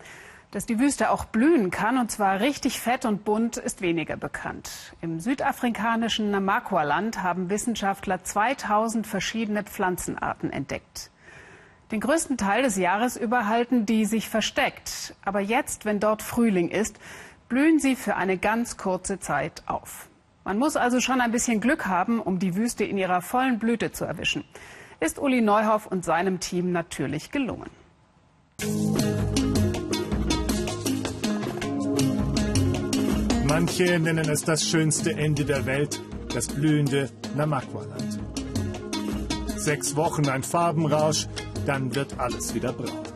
Dass 0.49 0.65
die 0.65 0.79
Wüste 0.79 1.11
auch 1.11 1.25
blühen 1.25 1.69
kann, 1.69 1.97
und 1.97 2.09
zwar 2.09 2.39
richtig 2.39 2.79
fett 2.79 3.05
und 3.05 3.23
bunt, 3.23 3.57
ist 3.57 3.81
weniger 3.81 4.17
bekannt. 4.17 4.95
Im 5.01 5.19
südafrikanischen 5.19 6.31
Namakwa-Land 6.31 7.21
haben 7.21 7.49
Wissenschaftler 7.49 8.23
2000 8.23 9.05
verschiedene 9.05 9.63
Pflanzenarten 9.63 10.51
entdeckt. 10.51 11.11
Den 11.91 11.99
größten 11.99 12.37
Teil 12.37 12.63
des 12.63 12.77
Jahres 12.77 13.15
über 13.15 13.47
halten 13.47 13.85
die 13.85 14.05
sich 14.05 14.27
versteckt. 14.27 15.13
Aber 15.23 15.39
jetzt, 15.39 15.85
wenn 15.85 15.99
dort 15.99 16.23
Frühling 16.23 16.69
ist, 16.69 16.97
blühen 17.49 17.79
sie 17.79 17.95
für 17.95 18.15
eine 18.15 18.37
ganz 18.37 18.77
kurze 18.77 19.19
Zeit 19.19 19.63
auf. 19.65 20.09
Man 20.43 20.57
muss 20.57 20.75
also 20.75 20.99
schon 20.99 21.21
ein 21.21 21.31
bisschen 21.31 21.61
Glück 21.61 21.85
haben, 21.87 22.19
um 22.19 22.39
die 22.39 22.55
Wüste 22.55 22.83
in 22.83 22.97
ihrer 22.97 23.21
vollen 23.21 23.59
Blüte 23.59 23.91
zu 23.91 24.05
erwischen 24.05 24.43
ist 24.99 25.19
Uli 25.19 25.41
Neuhoff 25.41 25.85
und 25.85 26.05
seinem 26.05 26.39
Team 26.39 26.71
natürlich 26.71 27.31
gelungen. 27.31 27.69
Manche 33.47 33.99
nennen 33.99 34.29
es 34.29 34.43
das 34.43 34.67
schönste 34.67 35.13
Ende 35.13 35.45
der 35.45 35.65
Welt, 35.65 36.01
das 36.33 36.47
blühende 36.47 37.09
Namakwa-Land. 37.35 38.19
Sechs 39.55 39.95
Wochen 39.95 40.27
ein 40.27 40.43
Farbenrausch, 40.43 41.27
dann 41.65 41.93
wird 41.95 42.19
alles 42.19 42.53
wieder 42.53 42.73
braun. 42.73 43.14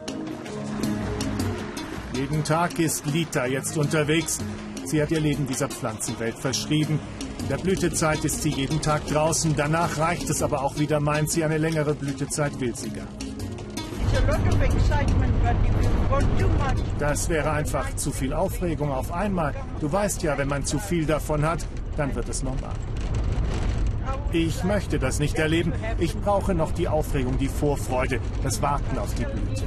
Jeden 2.19 2.43
Tag 2.43 2.77
ist 2.79 3.05
Lita 3.05 3.45
jetzt 3.45 3.77
unterwegs. 3.77 4.39
Sie 4.83 5.01
hat 5.01 5.11
ihr 5.11 5.21
Leben 5.21 5.47
dieser 5.47 5.69
Pflanzenwelt 5.69 6.37
verschrieben 6.37 6.99
in 7.39 7.47
der 7.47 7.57
Blütezeit 7.57 8.23
ist 8.25 8.43
sie 8.43 8.49
jeden 8.49 8.81
Tag 8.81 9.07
draußen. 9.07 9.55
Danach 9.55 9.97
reicht 9.97 10.29
es 10.29 10.43
aber 10.43 10.63
auch 10.63 10.77
wieder, 10.77 10.99
meint 10.99 11.31
sie. 11.31 11.43
Eine 11.43 11.57
längere 11.57 11.95
Blütezeit 11.95 12.59
will 12.59 12.75
sie 12.75 12.89
gar 12.89 13.05
nicht. 13.05 13.33
Das 16.99 17.29
wäre 17.29 17.51
einfach 17.51 17.95
zu 17.95 18.11
viel 18.11 18.33
Aufregung 18.33 18.91
auf 18.91 19.11
einmal. 19.11 19.55
Du 19.79 19.91
weißt 19.91 20.21
ja, 20.23 20.37
wenn 20.37 20.47
man 20.47 20.65
zu 20.65 20.77
viel 20.77 21.05
davon 21.05 21.43
hat, 21.43 21.65
dann 21.97 22.13
wird 22.13 22.29
es 22.29 22.43
normal. 22.43 22.75
Ich 24.31 24.63
möchte 24.63 24.99
das 24.99 25.19
nicht 25.19 25.39
erleben. 25.39 25.73
Ich 25.97 26.15
brauche 26.15 26.53
noch 26.53 26.71
die 26.71 26.87
Aufregung, 26.87 27.39
die 27.39 27.47
Vorfreude, 27.47 28.19
das 28.43 28.61
Warten 28.61 28.97
auf 28.99 29.13
die 29.15 29.25
Blüte. 29.25 29.63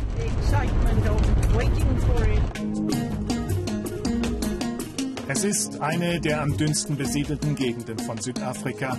Es 5.28 5.44
ist 5.44 5.80
eine 5.80 6.20
der 6.20 6.42
am 6.42 6.56
dünnsten 6.56 6.96
besiedelten 6.96 7.56
Gegenden 7.56 7.98
von 7.98 8.18
Südafrika. 8.18 8.96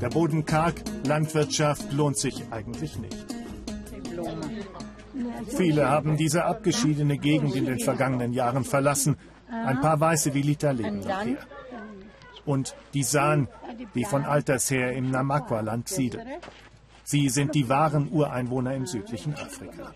Der 0.00 0.08
Boden 0.08 0.44
karg, 0.44 0.74
Landwirtschaft 1.06 1.92
lohnt 1.92 2.18
sich 2.18 2.42
eigentlich 2.50 2.98
nicht. 2.98 3.26
Viele 5.56 5.88
haben 5.88 6.16
diese 6.16 6.44
abgeschiedene 6.44 7.18
Gegend 7.18 7.54
in 7.54 7.66
den 7.66 7.78
vergangenen 7.78 8.32
Jahren 8.32 8.64
verlassen. 8.64 9.16
Ein 9.48 9.80
paar 9.80 10.00
Weiße 10.00 10.34
wie 10.34 10.42
Lita 10.42 10.72
leben 10.72 11.00
noch 11.00 11.22
hier. 11.22 11.38
Und 12.46 12.74
die 12.94 13.02
San, 13.02 13.48
die 13.94 14.04
von 14.04 14.24
alters 14.24 14.70
her 14.70 14.92
im 14.92 15.10
Namakwa-Land 15.10 15.88
siedeln. 15.88 16.26
Sie 17.04 17.28
sind 17.28 17.54
die 17.54 17.68
wahren 17.68 18.10
Ureinwohner 18.10 18.74
im 18.74 18.86
südlichen 18.86 19.34
Afrika. 19.34 19.94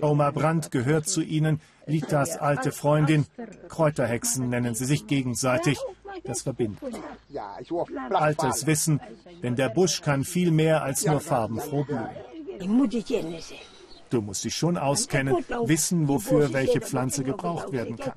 Oma 0.00 0.30
Brandt 0.32 0.72
gehört 0.72 1.08
zu 1.08 1.22
ihnen, 1.22 1.60
Litas 1.86 2.36
alte 2.36 2.72
Freundin. 2.72 3.26
Kräuterhexen 3.68 4.48
nennen 4.48 4.74
sie 4.74 4.84
sich 4.84 5.06
gegenseitig. 5.06 5.78
Das 6.24 6.42
verbindet. 6.42 6.82
Altes 8.10 8.66
Wissen, 8.66 9.00
denn 9.42 9.54
der 9.54 9.68
Busch 9.68 10.00
kann 10.02 10.24
viel 10.24 10.50
mehr 10.50 10.82
als 10.82 11.04
nur 11.04 11.20
farbenfroh 11.20 11.84
blühen. 11.84 12.08
Du 14.10 14.22
musst 14.22 14.44
dich 14.44 14.54
schon 14.54 14.76
auskennen, 14.76 15.36
wissen, 15.64 16.08
wofür 16.08 16.52
welche 16.52 16.80
Pflanze 16.80 17.24
gebraucht 17.24 17.72
werden 17.72 17.96
kann. 17.96 18.14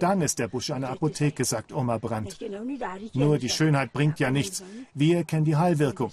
Dann 0.00 0.20
ist 0.20 0.38
der 0.38 0.48
Busch 0.48 0.70
eine 0.70 0.88
Apotheke, 0.88 1.44
sagt 1.44 1.72
Oma 1.72 1.98
Brandt. 1.98 2.38
Nur 3.14 3.38
die 3.38 3.48
Schönheit 3.48 3.92
bringt 3.92 4.20
ja 4.20 4.30
nichts. 4.30 4.62
Wir 4.92 5.24
kennen 5.24 5.44
die 5.44 5.56
Heilwirkung. 5.56 6.12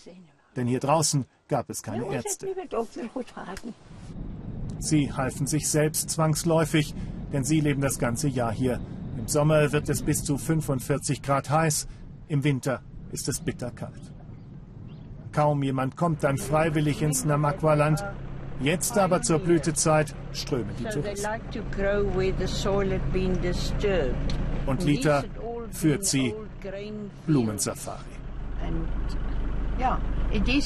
Denn 0.56 0.67
hier 0.67 0.80
draußen 0.80 1.26
gab 1.47 1.69
es 1.69 1.84
keine 1.84 2.06
Ärzte. 2.13 2.47
Sie 4.80 5.13
halfen 5.13 5.47
sich 5.47 5.69
selbst 5.69 6.10
zwangsläufig, 6.10 6.95
denn 7.32 7.43
sie 7.43 7.60
leben 7.60 7.82
das 7.82 8.00
ganze 8.00 8.28
Jahr 8.28 8.52
hier. 8.52 8.80
Im 9.17 9.28
Sommer 9.28 9.71
wird 9.71 9.89
es 9.89 10.02
bis 10.02 10.24
zu 10.24 10.38
45 10.38 11.21
Grad 11.21 11.50
heiß, 11.50 11.88
im 12.28 12.43
Winter 12.43 12.82
ist 13.12 13.28
es 13.30 13.41
bitterkalt. 13.41 14.12
Kaum 15.32 15.63
jemand 15.63 15.95
kommt 15.95 16.24
dann 16.24 16.38
freiwillig 16.38 17.02
ins 17.02 17.24
Namakwa-Land, 17.26 18.04
Jetzt 18.63 18.97
aber 18.97 19.21
zur 19.21 19.39
Blütezeit 19.39 20.13
strömen 20.34 20.76
die 20.78 20.84
Touristen. 20.84 21.30
Und 24.65 24.84
Lita 24.84 25.24
führt 25.71 26.06
sie 26.06 26.34
Blumensafari. 27.26 28.00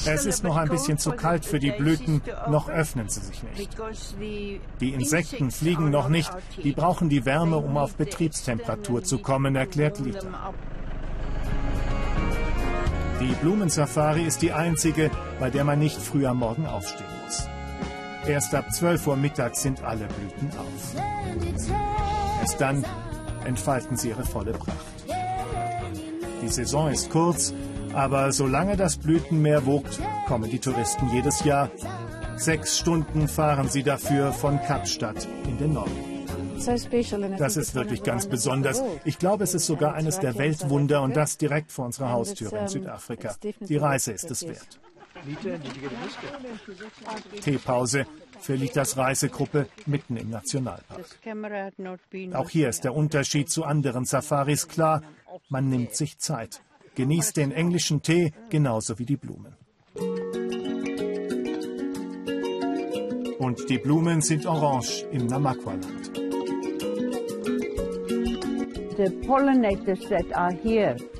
Es 0.04 0.26
ist 0.26 0.44
noch 0.44 0.56
ein 0.56 0.68
bisschen 0.68 0.98
zu 0.98 1.12
kalt 1.12 1.46
für 1.46 1.58
die 1.58 1.70
Blüten, 1.70 2.20
noch 2.48 2.68
öffnen 2.68 3.08
sie 3.08 3.20
sich 3.20 3.42
nicht. 3.42 3.76
Die 4.80 4.90
Insekten 4.90 5.50
fliegen 5.50 5.90
noch 5.90 6.08
nicht, 6.08 6.30
die 6.62 6.72
brauchen 6.72 7.08
die 7.08 7.24
Wärme, 7.24 7.56
um 7.56 7.76
auf 7.78 7.96
Betriebstemperatur 7.96 9.02
zu 9.02 9.18
kommen, 9.18 9.56
erklärt 9.56 9.98
Lita. 9.98 10.52
Die 13.20 13.32
Blumensafari 13.40 14.22
ist 14.22 14.42
die 14.42 14.52
einzige, 14.52 15.10
bei 15.40 15.48
der 15.48 15.64
man 15.64 15.78
nicht 15.78 15.96
früh 15.96 16.26
am 16.26 16.38
Morgen 16.38 16.66
aufstehen 16.66 17.06
muss. 17.24 17.48
Erst 18.28 18.54
ab 18.54 18.72
12 18.72 19.06
Uhr 19.06 19.16
mittags 19.16 19.62
sind 19.62 19.82
alle 19.84 20.06
Blüten 20.06 20.50
auf. 20.58 21.02
Erst 22.40 22.60
dann 22.60 22.84
entfalten 23.44 23.96
sie 23.96 24.08
ihre 24.08 24.24
volle 24.24 24.52
Pracht. 24.52 24.76
Die 26.42 26.48
Saison 26.48 26.90
ist 26.90 27.10
kurz, 27.10 27.54
aber 27.92 28.32
solange 28.32 28.76
das 28.76 28.96
Blütenmeer 28.96 29.64
wogt, 29.64 30.00
kommen 30.26 30.50
die 30.50 30.58
Touristen 30.58 31.08
jedes 31.12 31.44
Jahr. 31.44 31.70
Sechs 32.36 32.78
Stunden 32.78 33.28
fahren 33.28 33.68
sie 33.68 33.82
dafür 33.82 34.32
von 34.32 34.60
Kapstadt 34.60 35.26
in 35.44 35.58
den 35.58 35.72
Norden. 35.72 36.16
Das 37.38 37.56
ist 37.56 37.74
wirklich 37.74 38.02
ganz 38.02 38.26
besonders. 38.26 38.82
Ich 39.04 39.18
glaube, 39.18 39.44
es 39.44 39.54
ist 39.54 39.66
sogar 39.66 39.94
eines 39.94 40.18
der 40.18 40.36
Weltwunder 40.36 41.02
und 41.02 41.16
das 41.16 41.38
direkt 41.38 41.70
vor 41.70 41.86
unserer 41.86 42.10
Haustür 42.10 42.52
in 42.52 42.68
Südafrika. 42.68 43.34
Die 43.60 43.76
Reise 43.76 44.12
ist 44.12 44.30
es 44.30 44.46
wert. 44.46 44.80
Teepause 47.42 48.06
für 48.40 48.54
Litas 48.54 48.96
Reisegruppe 48.96 49.68
mitten 49.86 50.16
im 50.16 50.30
Nationalpark. 50.30 51.04
Auch 52.34 52.50
hier 52.50 52.68
ist 52.68 52.84
der 52.84 52.94
Unterschied 52.94 53.50
zu 53.50 53.64
anderen 53.64 54.04
Safaris 54.04 54.68
klar. 54.68 55.02
Man 55.48 55.68
nimmt 55.68 55.94
sich 55.94 56.18
Zeit, 56.18 56.60
genießt 56.94 57.36
den 57.36 57.52
englischen 57.52 58.02
Tee 58.02 58.32
genauso 58.50 58.98
wie 58.98 59.06
die 59.06 59.16
Blumen. 59.16 59.54
Und 63.38 63.68
die 63.68 63.78
Blumen 63.78 64.22
sind 64.22 64.46
orange 64.46 65.04
im 65.12 65.26
Namakwa-Land. 65.26 66.26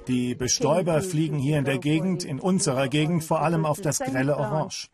Die 0.09 0.35
Bestäuber 0.35 1.03
fliegen 1.03 1.39
hier 1.39 1.59
in 1.59 1.65
der 1.65 1.79
Gegend, 1.79 2.25
in 2.25 2.39
unserer 2.39 2.89
Gegend 2.89 3.25
vor 3.25 3.43
allem 3.43 3.65
auf 3.67 3.81
das 3.81 3.99
grelle 3.99 4.37
Orange. 4.37 4.89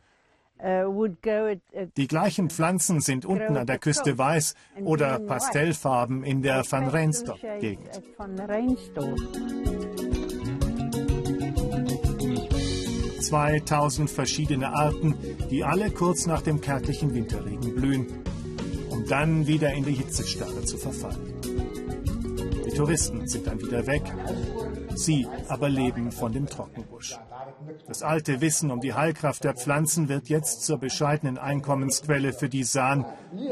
Die 1.96 2.06
gleichen 2.06 2.48
Pflanzen 2.48 3.00
sind 3.00 3.24
unten 3.24 3.56
an 3.56 3.66
der 3.66 3.78
Küste 3.78 4.16
weiß 4.16 4.54
oder 4.84 5.18
Pastellfarben 5.18 6.22
in 6.22 6.42
der 6.42 6.62
Van 6.70 6.86
Reinsdorp-Gegend. 6.88 8.00
2000 13.20 14.10
verschiedene 14.10 14.74
Arten, 14.74 15.14
die 15.50 15.64
alle 15.64 15.90
kurz 15.90 16.26
nach 16.26 16.42
dem 16.42 16.60
kärglichen 16.60 17.14
Winterregen 17.14 17.74
blühen, 17.74 18.06
um 18.90 19.06
dann 19.06 19.46
wieder 19.46 19.72
in 19.72 19.84
die 19.84 19.94
Hitzestarre 19.94 20.62
zu 20.64 20.76
verfallen. 20.76 21.32
Die 22.66 22.76
Touristen 22.76 23.26
sind 23.26 23.46
dann 23.46 23.60
wieder 23.60 23.86
weg. 23.86 24.02
Sie 24.96 25.26
aber 25.48 25.68
leben 25.68 26.12
von 26.12 26.32
dem 26.32 26.46
Trockenbusch. 26.46 27.18
Das 27.86 28.02
alte 28.02 28.40
Wissen 28.40 28.70
um 28.70 28.80
die 28.80 28.94
Heilkraft 28.94 29.44
der 29.44 29.54
Pflanzen 29.54 30.08
wird 30.08 30.28
jetzt 30.28 30.64
zur 30.64 30.78
bescheidenen 30.78 31.38
Einkommensquelle 31.38 32.32
für 32.32 32.48
die 32.48 32.64
San, 32.64 33.04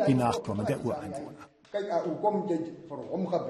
die 0.06 0.14
Nachkommen 0.14 0.66
der 0.66 0.84
Ureinwohner. 0.84 1.50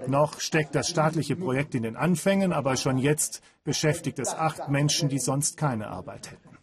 Noch 0.09 0.41
steckt 0.41 0.75
das 0.75 0.89
staatliche 0.89 1.37
Projekt 1.37 1.75
in 1.75 1.83
den 1.83 1.97
Anfängen, 1.97 2.53
aber 2.53 2.77
schon 2.77 2.99
jetzt 2.99 3.41
beschäftigt 3.65 4.19
es 4.19 4.35
acht 4.35 4.69
Menschen, 4.69 5.09
die 5.09 5.19
sonst 5.19 5.57
keine 5.57 5.89
Arbeit 5.89 6.31
hätten. 6.31 6.60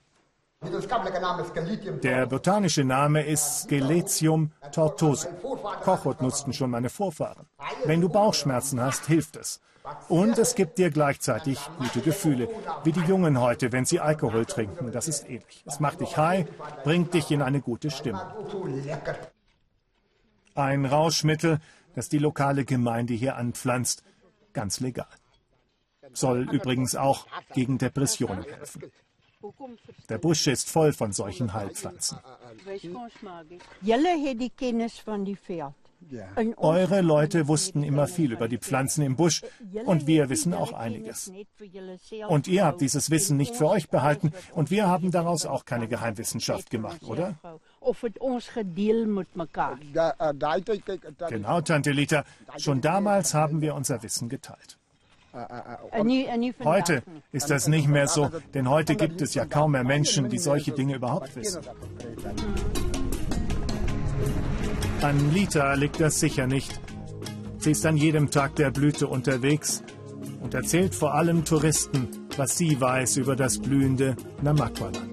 Der 2.03 2.25
botanische 2.25 2.83
Name 2.83 3.23
ist 3.23 3.63
Skeletium 3.63 4.51
tortuosum. 4.71 5.31
Kochot 5.83 6.21
nutzten 6.21 6.51
schon 6.51 6.71
meine 6.71 6.89
Vorfahren. 6.89 7.45
Wenn 7.85 8.01
du 8.01 8.09
Bauchschmerzen 8.09 8.81
hast, 8.81 9.05
hilft 9.05 9.35
es. 9.35 9.61
Und 10.09 10.37
es 10.37 10.55
gibt 10.55 10.79
dir 10.79 10.89
gleichzeitig 10.89 11.59
gute 11.77 12.01
Gefühle, 12.01 12.49
wie 12.83 12.91
die 12.91 13.01
Jungen 13.01 13.39
heute, 13.39 13.71
wenn 13.71 13.85
sie 13.85 13.99
Alkohol 13.99 14.45
trinken. 14.45 14.91
Das 14.91 15.07
ist 15.07 15.25
ähnlich. 15.29 15.63
Es 15.65 15.79
macht 15.79 16.01
dich 16.01 16.17
high, 16.17 16.47
bringt 16.83 17.13
dich 17.13 17.29
in 17.31 17.41
eine 17.41 17.61
gute 17.61 17.91
Stimmung. 17.91 18.21
Ein 20.55 20.85
Rauschmittel, 20.85 21.59
das 21.93 22.09
die 22.09 22.17
lokale 22.17 22.65
Gemeinde 22.65 23.13
hier 23.13 23.37
anpflanzt. 23.37 24.03
Ganz 24.53 24.79
legal. 24.79 25.07
Soll 26.13 26.49
übrigens 26.51 26.95
auch 26.95 27.27
gegen 27.53 27.77
Depressionen 27.77 28.43
helfen. 28.43 28.91
Der 30.09 30.17
Busch 30.17 30.47
ist 30.47 30.69
voll 30.69 30.93
von 30.93 31.11
solchen 31.11 31.53
Heilpflanzen. 31.53 32.19
Eure 36.57 37.01
Leute 37.01 37.47
wussten 37.47 37.83
immer 37.83 38.07
viel 38.07 38.31
über 38.31 38.47
die 38.47 38.57
Pflanzen 38.57 39.03
im 39.03 39.15
Busch 39.15 39.41
und 39.85 40.05
wir 40.07 40.29
wissen 40.29 40.53
auch 40.53 40.73
einiges. 40.73 41.31
Und 42.27 42.47
ihr 42.47 42.65
habt 42.65 42.81
dieses 42.81 43.09
Wissen 43.09 43.37
nicht 43.37 43.55
für 43.55 43.67
euch 43.67 43.89
behalten 43.89 44.31
und 44.53 44.69
wir 44.69 44.87
haben 44.87 45.11
daraus 45.11 45.45
auch 45.45 45.65
keine 45.65 45.87
Geheimwissenschaft 45.87 46.69
gemacht, 46.69 47.03
oder? 47.03 47.35
Genau, 51.29 51.61
Tante 51.61 51.91
Lita. 51.91 52.25
Schon 52.57 52.81
damals 52.81 53.33
haben 53.33 53.61
wir 53.61 53.73
unser 53.75 54.03
Wissen 54.03 54.29
geteilt. 54.29 54.77
Heute 56.63 57.03
ist 57.31 57.49
das 57.49 57.67
nicht 57.67 57.87
mehr 57.87 58.07
so, 58.07 58.29
denn 58.53 58.69
heute 58.69 58.95
gibt 58.95 59.21
es 59.21 59.33
ja 59.33 59.45
kaum 59.45 59.71
mehr 59.73 59.83
Menschen, 59.83 60.29
die 60.29 60.39
solche 60.39 60.71
Dinge 60.71 60.95
überhaupt 60.95 61.35
wissen. 61.35 61.61
An 65.01 65.33
Lita 65.33 65.73
liegt 65.73 65.99
das 65.99 66.19
sicher 66.19 66.47
nicht. 66.47 66.79
Sie 67.59 67.71
ist 67.71 67.85
an 67.85 67.97
jedem 67.97 68.31
Tag 68.31 68.55
der 68.55 68.71
Blüte 68.71 69.07
unterwegs 69.07 69.83
und 70.41 70.53
erzählt 70.53 70.95
vor 70.95 71.13
allem 71.13 71.45
Touristen, 71.45 72.07
was 72.35 72.57
sie 72.57 72.79
weiß 72.79 73.17
über 73.17 73.35
das 73.35 73.59
blühende 73.59 74.15
Namakwa-Land. 74.41 75.06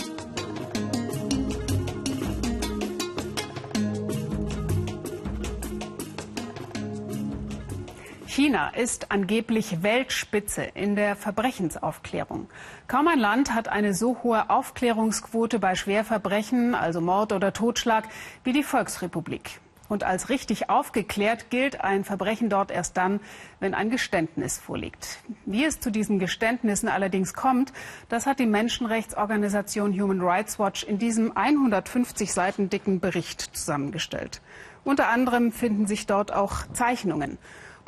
China 8.55 8.69
ist 8.69 9.11
angeblich 9.11 9.83
Weltspitze 9.83 10.62
in 10.62 10.95
der 10.95 11.17
Verbrechensaufklärung. 11.17 12.49
Kaum 12.87 13.09
ein 13.09 13.19
Land 13.19 13.53
hat 13.53 13.67
eine 13.67 13.95
so 13.95 14.23
hohe 14.23 14.49
Aufklärungsquote 14.49 15.59
bei 15.59 15.75
Schwerverbrechen, 15.75 16.77
also 16.77 17.01
Mord 17.01 17.33
oder 17.33 17.53
Totschlag, 17.53 18.05
wie 18.45 18.53
die 18.53 18.62
Volksrepublik. 18.62 19.59
Und 19.88 20.05
als 20.05 20.29
richtig 20.29 20.71
aufgeklärt 20.71 21.51
gilt 21.51 21.81
ein 21.81 22.05
Verbrechen 22.05 22.49
dort 22.49 22.71
erst 22.71 22.97
dann, 22.97 23.19
wenn 23.59 23.75
ein 23.75 23.90
Geständnis 23.90 24.61
vorliegt. 24.61 25.19
Wie 25.47 25.64
es 25.64 25.81
zu 25.81 25.90
diesen 25.90 26.21
Geständnissen 26.21 26.88
allerdings 26.88 27.35
kommt, 27.35 27.73
das 28.09 28.25
hat 28.25 28.38
die 28.38 28.47
Menschenrechtsorganisation 28.47 30.01
Human 30.01 30.21
Rights 30.21 30.61
Watch 30.61 30.85
in 30.85 31.01
diesem 31.01 31.37
150 31.37 32.33
Seiten 32.33 32.71
dicken 32.71 33.01
Bericht 33.01 33.40
zusammengestellt. 33.40 34.40
Unter 34.85 35.09
anderem 35.09 35.51
finden 35.51 35.88
sich 35.88 36.07
dort 36.07 36.33
auch 36.33 36.67
Zeichnungen. 36.73 37.37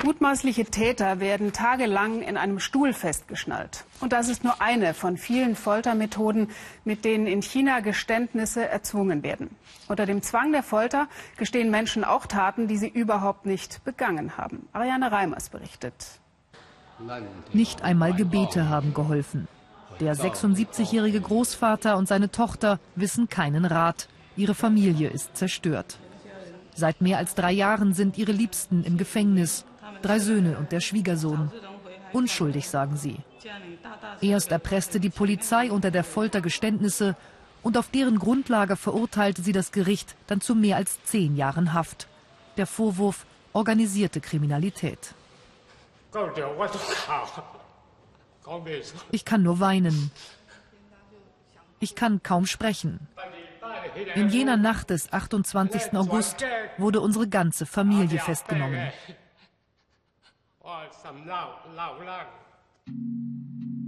Mutmaßliche 0.03 0.65
Täter 0.65 1.19
werden 1.19 1.53
tagelang 1.53 2.21
in 2.21 2.37
einem 2.37 2.59
Stuhl 2.59 2.93
festgeschnallt. 2.93 3.83
Und 3.99 4.13
das 4.13 4.29
ist 4.29 4.43
nur 4.43 4.61
eine 4.61 4.93
von 4.93 5.17
vielen 5.17 5.55
Foltermethoden, 5.55 6.49
mit 6.85 7.03
denen 7.03 7.25
in 7.25 7.41
China 7.41 7.79
Geständnisse 7.79 8.67
erzwungen 8.67 9.23
werden. 9.23 9.49
Unter 9.87 10.05
dem 10.05 10.21
Zwang 10.21 10.51
der 10.51 10.63
Folter 10.63 11.07
gestehen 11.37 11.71
Menschen 11.71 12.03
auch 12.03 12.27
Taten, 12.27 12.67
die 12.67 12.77
sie 12.77 12.87
überhaupt 12.87 13.45
nicht 13.45 13.83
begangen 13.85 14.37
haben. 14.37 14.67
Ariane 14.71 15.11
Reimers 15.11 15.49
berichtet. 15.49 16.19
Nicht 17.53 17.81
einmal 17.81 18.13
Gebete 18.13 18.69
haben 18.69 18.93
geholfen. 18.93 19.47
Der 19.99 20.15
76-jährige 20.15 21.21
Großvater 21.21 21.97
und 21.97 22.07
seine 22.07 22.29
Tochter 22.29 22.79
wissen 22.95 23.29
keinen 23.29 23.65
Rat. 23.65 24.07
Ihre 24.35 24.53
Familie 24.53 25.09
ist 25.09 25.35
zerstört. 25.35 25.97
Seit 26.75 27.01
mehr 27.01 27.17
als 27.17 27.33
drei 27.33 27.51
Jahren 27.51 27.93
sind 27.93 28.19
ihre 28.19 28.31
Liebsten 28.31 28.83
im 28.83 28.97
Gefängnis 28.97 29.65
drei 30.01 30.19
Söhne 30.19 30.57
und 30.57 30.71
der 30.71 30.79
Schwiegersohn. 30.79 31.51
Unschuldig, 32.13 32.69
sagen 32.69 32.97
sie. 32.97 33.17
Erst 34.21 34.51
erpresste 34.51 34.99
die 34.99 35.09
Polizei 35.09 35.71
unter 35.71 35.91
der 35.91 36.03
Folter 36.03 36.41
Geständnisse 36.41 37.15
und 37.63 37.77
auf 37.77 37.89
deren 37.89 38.19
Grundlage 38.19 38.75
verurteilte 38.75 39.41
sie 39.41 39.51
das 39.51 39.71
Gericht 39.71 40.15
dann 40.27 40.41
zu 40.41 40.55
mehr 40.55 40.77
als 40.77 41.03
zehn 41.03 41.35
Jahren 41.35 41.73
Haft. 41.73 42.07
Der 42.57 42.65
Vorwurf 42.65 43.25
organisierte 43.53 44.21
Kriminalität. 44.21 45.13
Ich 49.11 49.25
kann 49.25 49.43
nur 49.43 49.59
weinen. 49.59 50.11
Ich 51.79 51.95
kann 51.95 52.23
kaum 52.23 52.45
sprechen. 52.45 53.07
In 54.15 54.29
jener 54.29 54.57
Nacht 54.57 54.89
des 54.89 55.11
28. 55.11 55.93
August 55.93 56.45
wurde 56.77 57.01
unsere 57.01 57.27
ganze 57.27 57.65
Familie 57.65 58.19
festgenommen. 58.19 58.91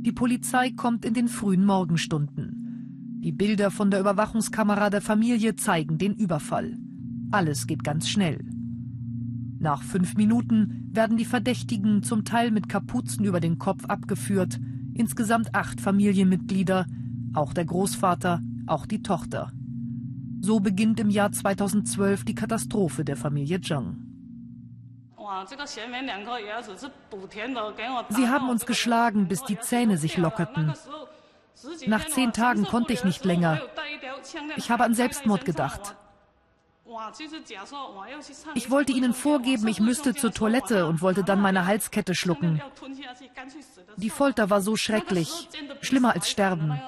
Die 0.01 0.11
Polizei 0.13 0.71
kommt 0.71 1.03
in 1.03 1.13
den 1.13 1.27
frühen 1.27 1.65
Morgenstunden. 1.65 3.19
Die 3.21 3.33
Bilder 3.33 3.69
von 3.69 3.91
der 3.91 3.99
Überwachungskamera 3.99 4.89
der 4.89 5.01
Familie 5.01 5.57
zeigen 5.57 5.97
den 5.97 6.13
Überfall. 6.13 6.77
Alles 7.31 7.67
geht 7.67 7.83
ganz 7.83 8.07
schnell. 8.07 8.39
Nach 9.59 9.83
fünf 9.83 10.15
Minuten 10.15 10.89
werden 10.93 11.17
die 11.17 11.25
Verdächtigen 11.25 12.01
zum 12.01 12.23
Teil 12.23 12.49
mit 12.49 12.69
Kapuzen 12.69 13.25
über 13.25 13.41
den 13.41 13.59
Kopf 13.59 13.83
abgeführt. 13.85 14.57
Insgesamt 14.93 15.53
acht 15.53 15.81
Familienmitglieder, 15.81 16.85
auch 17.33 17.53
der 17.53 17.65
Großvater, 17.65 18.41
auch 18.67 18.85
die 18.85 19.03
Tochter. 19.03 19.51
So 20.39 20.61
beginnt 20.61 21.01
im 21.01 21.09
Jahr 21.09 21.33
2012 21.33 22.23
die 22.23 22.35
Katastrophe 22.35 23.03
der 23.03 23.17
Familie 23.17 23.59
Zhang. 23.59 24.08
Sie 28.09 28.27
haben 28.27 28.49
uns 28.49 28.65
geschlagen, 28.65 29.27
bis 29.27 29.43
die 29.43 29.59
Zähne 29.59 29.97
sich 29.97 30.17
lockerten. 30.17 30.73
Nach 31.87 32.05
zehn 32.07 32.33
Tagen 32.33 32.65
konnte 32.65 32.93
ich 32.93 33.03
nicht 33.03 33.25
länger. 33.25 33.61
Ich 34.55 34.71
habe 34.71 34.83
an 34.83 34.95
Selbstmord 34.95 35.45
gedacht. 35.45 35.95
Ich 38.55 38.71
wollte 38.71 38.91
ihnen 38.91 39.13
vorgeben, 39.13 39.67
ich 39.67 39.79
müsste 39.79 40.15
zur 40.15 40.33
Toilette 40.33 40.87
und 40.87 41.01
wollte 41.01 41.23
dann 41.23 41.39
meine 41.39 41.65
Halskette 41.65 42.15
schlucken. 42.15 42.61
Die 43.97 44.09
Folter 44.09 44.49
war 44.49 44.61
so 44.61 44.75
schrecklich, 44.75 45.49
schlimmer 45.81 46.13
als 46.13 46.29
Sterben. 46.29 46.79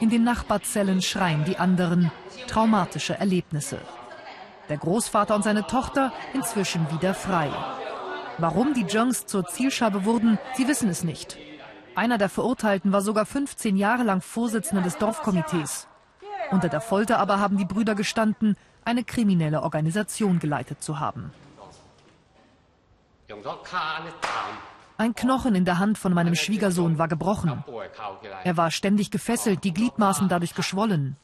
In 0.00 0.10
den 0.10 0.24
Nachbarzellen 0.24 1.00
schreien 1.02 1.44
die 1.44 1.58
anderen 1.58 2.12
traumatische 2.46 3.14
Erlebnisse. 3.18 3.78
Der 4.70 4.78
Großvater 4.78 5.34
und 5.34 5.42
seine 5.42 5.66
Tochter 5.66 6.12
inzwischen 6.32 6.88
wieder 6.92 7.12
frei. 7.12 7.50
Warum 8.38 8.72
die 8.72 8.84
Jungs 8.84 9.26
zur 9.26 9.44
Zielscheibe 9.44 10.04
wurden, 10.04 10.38
sie 10.54 10.68
wissen 10.68 10.88
es 10.88 11.02
nicht. 11.02 11.36
Einer 11.96 12.18
der 12.18 12.28
Verurteilten 12.28 12.92
war 12.92 13.02
sogar 13.02 13.26
15 13.26 13.76
Jahre 13.76 14.04
lang 14.04 14.20
Vorsitzender 14.20 14.82
des 14.82 14.96
Dorfkomitees. 14.96 15.88
Unter 16.52 16.68
der 16.68 16.80
Folter 16.80 17.18
aber 17.18 17.40
haben 17.40 17.56
die 17.56 17.64
Brüder 17.64 17.96
gestanden, 17.96 18.56
eine 18.84 19.02
kriminelle 19.02 19.62
Organisation 19.62 20.38
geleitet 20.38 20.82
zu 20.84 21.00
haben. 21.00 21.32
Ein 24.98 25.14
Knochen 25.16 25.54
in 25.56 25.64
der 25.64 25.78
Hand 25.80 25.98
von 25.98 26.14
meinem 26.14 26.36
Schwiegersohn 26.36 26.96
war 26.96 27.08
gebrochen. 27.08 27.64
Er 28.44 28.56
war 28.56 28.70
ständig 28.70 29.10
gefesselt, 29.10 29.64
die 29.64 29.74
Gliedmaßen 29.74 30.28
dadurch 30.28 30.54
geschwollen. 30.54 31.16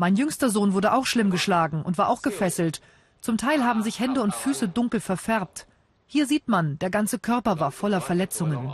Mein 0.00 0.16
jüngster 0.16 0.48
Sohn 0.48 0.72
wurde 0.72 0.94
auch 0.94 1.04
schlimm 1.04 1.30
geschlagen 1.30 1.82
und 1.82 1.98
war 1.98 2.08
auch 2.08 2.22
gefesselt. 2.22 2.80
Zum 3.20 3.36
Teil 3.36 3.64
haben 3.64 3.82
sich 3.82 4.00
Hände 4.00 4.22
und 4.22 4.34
Füße 4.34 4.66
dunkel 4.66 4.98
verfärbt. 4.98 5.66
Hier 6.06 6.24
sieht 6.24 6.48
man, 6.48 6.78
der 6.78 6.88
ganze 6.88 7.18
Körper 7.18 7.60
war 7.60 7.70
voller 7.70 8.00
Verletzungen. 8.00 8.72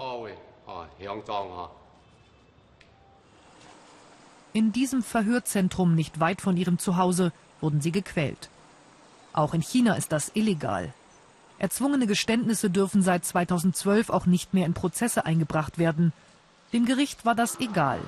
In 4.52 4.70
diesem 4.70 5.02
Verhörzentrum 5.02 5.96
nicht 5.96 6.20
weit 6.20 6.40
von 6.40 6.56
ihrem 6.56 6.78
Zuhause 6.78 7.32
wurden 7.60 7.80
sie 7.80 7.90
gequält. 7.90 8.48
Auch 9.32 9.52
in 9.52 9.62
China 9.62 9.94
ist 9.94 10.12
das 10.12 10.30
illegal. 10.34 10.94
Erzwungene 11.58 12.06
Geständnisse 12.06 12.70
dürfen 12.70 13.02
seit 13.02 13.24
2012 13.24 14.10
auch 14.10 14.26
nicht 14.26 14.54
mehr 14.54 14.64
in 14.64 14.74
Prozesse 14.74 15.26
eingebracht 15.26 15.76
werden. 15.76 16.12
Dem 16.72 16.84
Gericht 16.84 17.24
war 17.24 17.34
das 17.34 17.58
egal. 17.58 17.98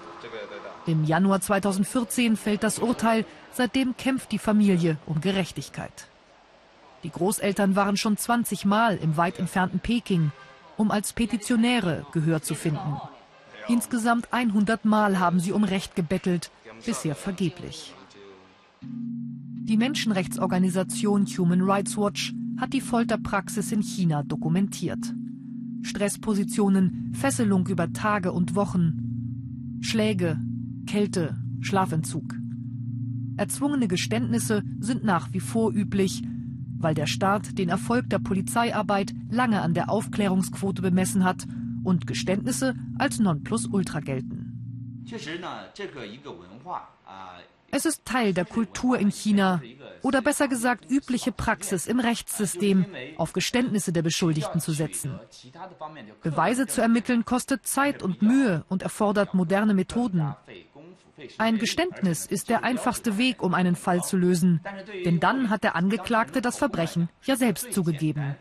Im 0.89 1.05
Januar 1.05 1.43
2014 1.43 2.39
fällt 2.39 2.63
das 2.63 2.79
Urteil, 2.79 3.27
seitdem 3.53 3.95
kämpft 3.99 4.33
die 4.33 4.39
Familie 4.39 4.97
um 5.05 5.21
Gerechtigkeit. 5.21 6.09
Die 7.03 7.11
Großeltern 7.11 7.77
waren 7.77 7.99
schon 7.99 8.17
20 8.17 8.65
Mal 8.65 8.97
im 8.97 9.19
weit 9.19 9.39
entfernten 9.39 9.81
Peking, 9.81 10.33
um 10.79 10.91
als 10.91 11.13
Petitionäre 11.13 12.07
Gehör 12.13 12.41
zu 12.41 12.55
finden. 12.55 13.03
Insgesamt 13.69 14.33
100 14.33 14.87
Mal 14.87 15.19
haben 15.19 15.41
sie 15.41 15.53
um 15.53 15.63
Recht 15.63 15.95
gebettelt, 15.95 16.51
bisher 16.87 17.15
vergeblich. 17.15 17.93
Die 18.81 19.77
Menschenrechtsorganisation 19.77 21.27
Human 21.27 21.61
Rights 21.61 21.99
Watch 21.99 22.33
hat 22.59 22.73
die 22.73 22.81
Folterpraxis 22.81 23.73
in 23.73 23.83
China 23.83 24.23
dokumentiert. 24.23 25.13
Stresspositionen, 25.83 27.13
Fesselung 27.13 27.67
über 27.67 27.93
Tage 27.93 28.33
und 28.33 28.55
Wochen, 28.55 29.81
Schläge, 29.83 30.39
Kälte, 30.89 31.37
Schlafentzug. 31.61 32.35
Erzwungene 33.37 33.89
Geständnisse 33.89 34.63
sind 34.81 35.05
nach 35.05 35.35
wie 35.35 35.41
vor 35.41 35.71
üblich, 35.71 36.23
weil 36.79 36.95
der 36.95 37.07
Staat 37.07 37.59
den 37.59 37.69
Erfolg 37.69 38.09
der 38.09 38.19
Polizeiarbeit 38.19 39.13
lange 39.31 39.61
an 39.61 39.75
der 39.75 39.91
Aufklärungsquote 39.91 40.81
bemessen 40.81 41.25
hat 41.25 41.45
und 41.85 42.07
Geständnisse 42.07 42.75
als 42.99 43.19
Nonplusultra 43.19 44.01
gelten. 44.01 45.05
Es 47.71 47.85
ist 47.85 48.05
Teil 48.07 48.33
der 48.33 48.47
Kultur 48.47 48.99
in 48.99 49.11
China 49.11 49.61
oder 50.03 50.23
besser 50.23 50.49
gesagt 50.49 50.91
übliche 50.91 51.33
Praxis 51.33 51.87
im 51.87 52.01
Rechtssystem, 52.01 52.87
auf 53.17 53.33
Geständnisse 53.33 53.93
der 53.93 54.03
Beschuldigten 54.03 54.61
zu 54.61 54.73
setzen. 54.73 55.19
Beweise 56.23 56.67
zu 56.67 56.81
ermitteln 56.81 57.25
kostet 57.25 57.67
Zeit 57.67 58.03
und 58.03 58.23
Mühe 58.23 58.65
und 58.69 58.83
erfordert 58.83 59.35
moderne 59.35 59.75
Methoden. 59.75 60.35
Ein 61.39 61.59
Geständnis 61.59 62.27
ist 62.27 62.49
der 62.49 62.65
einfachste 62.65 63.19
Weg, 63.19 63.43
um 63.43 63.55
einen 63.55 63.77
Fall 63.77 64.03
zu 64.03 64.17
lösen, 64.17 64.61
denn 65.05 65.21
dann 65.21 65.51
hat 65.51 65.65
der 65.65 65.75
Angeklagte 65.75 66.41
das 66.41 66.59
Verbrechen 66.59 67.09
ja 67.25 67.37
selbst 67.37 67.73
zugegeben. 67.73 68.37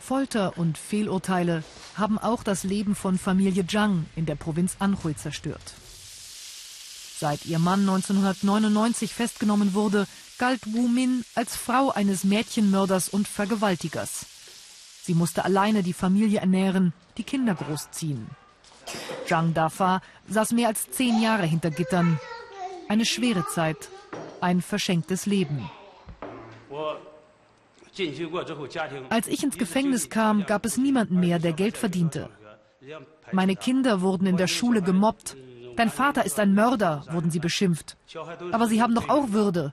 Folter 0.00 0.58
und 0.58 0.78
Fehlurteile 0.78 1.62
haben 1.96 2.18
auch 2.18 2.42
das 2.42 2.64
Leben 2.64 2.94
von 2.94 3.18
Familie 3.18 3.66
Zhang 3.66 4.06
in 4.16 4.26
der 4.26 4.34
Provinz 4.34 4.76
Anhui 4.80 5.14
zerstört. 5.14 5.74
Seit 7.18 7.46
ihr 7.46 7.60
Mann 7.60 7.80
1999 7.80 9.14
festgenommen 9.14 9.74
wurde, 9.74 10.08
galt 10.38 10.60
Wu 10.74 10.88
Min 10.88 11.24
als 11.36 11.54
Frau 11.54 11.90
eines 11.90 12.24
Mädchenmörders 12.24 13.08
und 13.08 13.28
Vergewaltigers. 13.28 14.26
Sie 15.04 15.14
musste 15.14 15.44
alleine 15.44 15.84
die 15.84 15.92
Familie 15.92 16.40
ernähren, 16.40 16.92
die 17.16 17.24
Kinder 17.24 17.54
großziehen. 17.54 18.28
Zhang 19.26 19.54
Dafa 19.54 20.00
saß 20.28 20.52
mehr 20.52 20.68
als 20.68 20.90
zehn 20.90 21.20
Jahre 21.20 21.44
hinter 21.44 21.70
Gittern. 21.70 22.18
Eine 22.88 23.04
schwere 23.04 23.46
Zeit, 23.46 23.88
ein 24.40 24.60
verschenktes 24.60 25.26
Leben. 25.26 25.70
Als 29.10 29.28
ich 29.28 29.42
ins 29.42 29.58
Gefängnis 29.58 30.08
kam, 30.08 30.46
gab 30.46 30.64
es 30.64 30.76
niemanden 30.76 31.20
mehr, 31.20 31.38
der 31.38 31.52
Geld 31.52 31.76
verdiente. 31.76 32.30
Meine 33.32 33.56
Kinder 33.56 34.00
wurden 34.00 34.26
in 34.26 34.36
der 34.36 34.48
Schule 34.48 34.82
gemobbt. 34.82 35.36
Dein 35.76 35.90
Vater 35.90 36.24
ist 36.24 36.38
ein 36.38 36.54
Mörder, 36.54 37.04
wurden 37.10 37.30
sie 37.30 37.38
beschimpft. 37.38 37.96
Aber 38.50 38.66
sie 38.66 38.82
haben 38.82 38.94
doch 38.94 39.08
auch 39.08 39.30
Würde. 39.30 39.72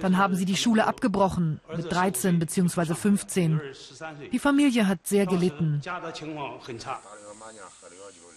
Dann 0.00 0.16
haben 0.16 0.34
sie 0.34 0.44
die 0.44 0.56
Schule 0.56 0.86
abgebrochen, 0.86 1.60
mit 1.76 1.90
13 1.90 2.38
bzw. 2.38 2.94
15. 2.94 3.60
Die 4.32 4.38
Familie 4.38 4.88
hat 4.88 5.06
sehr 5.06 5.26
gelitten. 5.26 5.80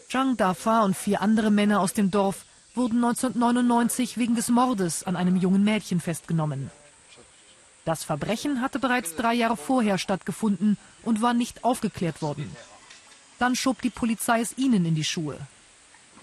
Zhang 0.09 0.37
Dafa 0.37 0.83
und 0.83 0.95
vier 0.95 1.21
andere 1.21 1.49
Männer 1.49 1.79
aus 1.79 1.93
dem 1.93 2.11
Dorf 2.11 2.45
wurden 2.75 3.03
1999 3.03 4.17
wegen 4.17 4.35
des 4.35 4.49
Mordes 4.49 5.03
an 5.03 5.15
einem 5.15 5.35
jungen 5.35 5.63
Mädchen 5.63 5.99
festgenommen. 5.99 6.69
Das 7.83 8.03
Verbrechen 8.03 8.61
hatte 8.61 8.77
bereits 8.77 9.15
drei 9.15 9.33
Jahre 9.33 9.57
vorher 9.57 9.97
stattgefunden 9.97 10.77
und 11.03 11.21
war 11.23 11.33
nicht 11.33 11.63
aufgeklärt 11.63 12.21
worden. 12.21 12.55
Dann 13.39 13.55
schob 13.55 13.81
die 13.81 13.89
Polizei 13.89 14.41
es 14.41 14.57
ihnen 14.57 14.85
in 14.85 14.95
die 14.95 15.03
Schuhe. 15.03 15.37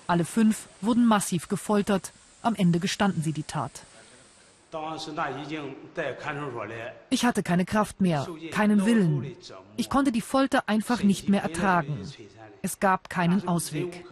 Alle 0.06 0.24
fünf 0.24 0.68
wurden 0.80 1.04
massiv 1.04 1.48
gefoltert. 1.48 2.12
Am 2.42 2.54
Ende 2.54 2.78
gestanden 2.78 3.22
sie 3.22 3.32
die 3.32 3.42
Tat. 3.42 3.72
Ich 7.10 7.24
hatte 7.24 7.42
keine 7.42 7.64
Kraft 7.64 8.00
mehr, 8.00 8.26
keinen 8.50 8.84
Willen. 8.84 9.36
Ich 9.76 9.88
konnte 9.88 10.12
die 10.12 10.20
Folter 10.20 10.68
einfach 10.68 11.02
nicht 11.02 11.28
mehr 11.28 11.42
ertragen. 11.42 12.00
Es 12.62 12.80
gab 12.80 13.08
keinen 13.08 13.46
Ausweg. 13.46 14.04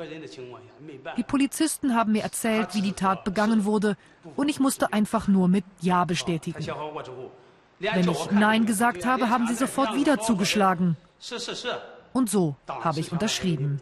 Die 1.17 1.23
Polizisten 1.25 1.95
haben 1.95 2.13
mir 2.13 2.23
erzählt, 2.23 2.75
wie 2.75 2.83
die 2.83 2.93
Tat 2.93 3.25
begangen 3.25 3.65
wurde, 3.65 3.97
und 4.37 4.49
ich 4.49 4.61
musste 4.61 4.93
einfach 4.93 5.29
nur 5.29 5.49
mit 5.49 5.65
Ja 5.81 6.05
bestätigen. 6.05 6.65
Wenn 7.79 8.09
ich 8.09 8.31
Nein 8.31 8.65
gesagt 8.67 9.05
habe, 9.05 9.31
haben 9.31 9.49
sie 9.49 9.55
sofort 9.55 9.97
wieder 9.97 10.21
zugeschlagen. 10.21 10.97
Und 12.13 12.31
so 12.31 12.55
habe 12.69 13.01
ich 13.01 13.11
unterschrieben. 13.11 13.81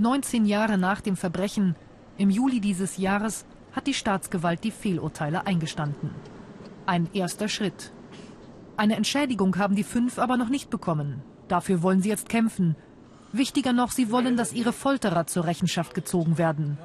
19 0.00 0.46
Jahre 0.46 0.78
nach 0.78 1.02
dem 1.02 1.14
Verbrechen, 1.14 1.76
im 2.16 2.30
Juli 2.30 2.60
dieses 2.60 2.96
Jahres, 2.96 3.44
hat 3.72 3.86
die 3.86 3.94
Staatsgewalt 3.94 4.64
die 4.64 4.70
Fehlurteile 4.70 5.46
eingestanden. 5.46 6.10
Ein 6.86 7.08
erster 7.12 7.48
Schritt. 7.48 7.92
Eine 8.78 8.96
Entschädigung 8.96 9.58
haben 9.58 9.76
die 9.76 9.84
fünf 9.84 10.18
aber 10.18 10.38
noch 10.38 10.48
nicht 10.48 10.70
bekommen. 10.70 11.22
Dafür 11.48 11.82
wollen 11.82 12.00
sie 12.00 12.08
jetzt 12.08 12.30
kämpfen. 12.30 12.76
Wichtiger 13.32 13.74
noch, 13.74 13.90
sie 13.90 14.10
wollen, 14.10 14.38
dass 14.38 14.54
ihre 14.54 14.72
Folterer 14.72 15.26
zur 15.26 15.44
Rechenschaft 15.44 15.92
gezogen 15.92 16.38
werden. 16.38 16.78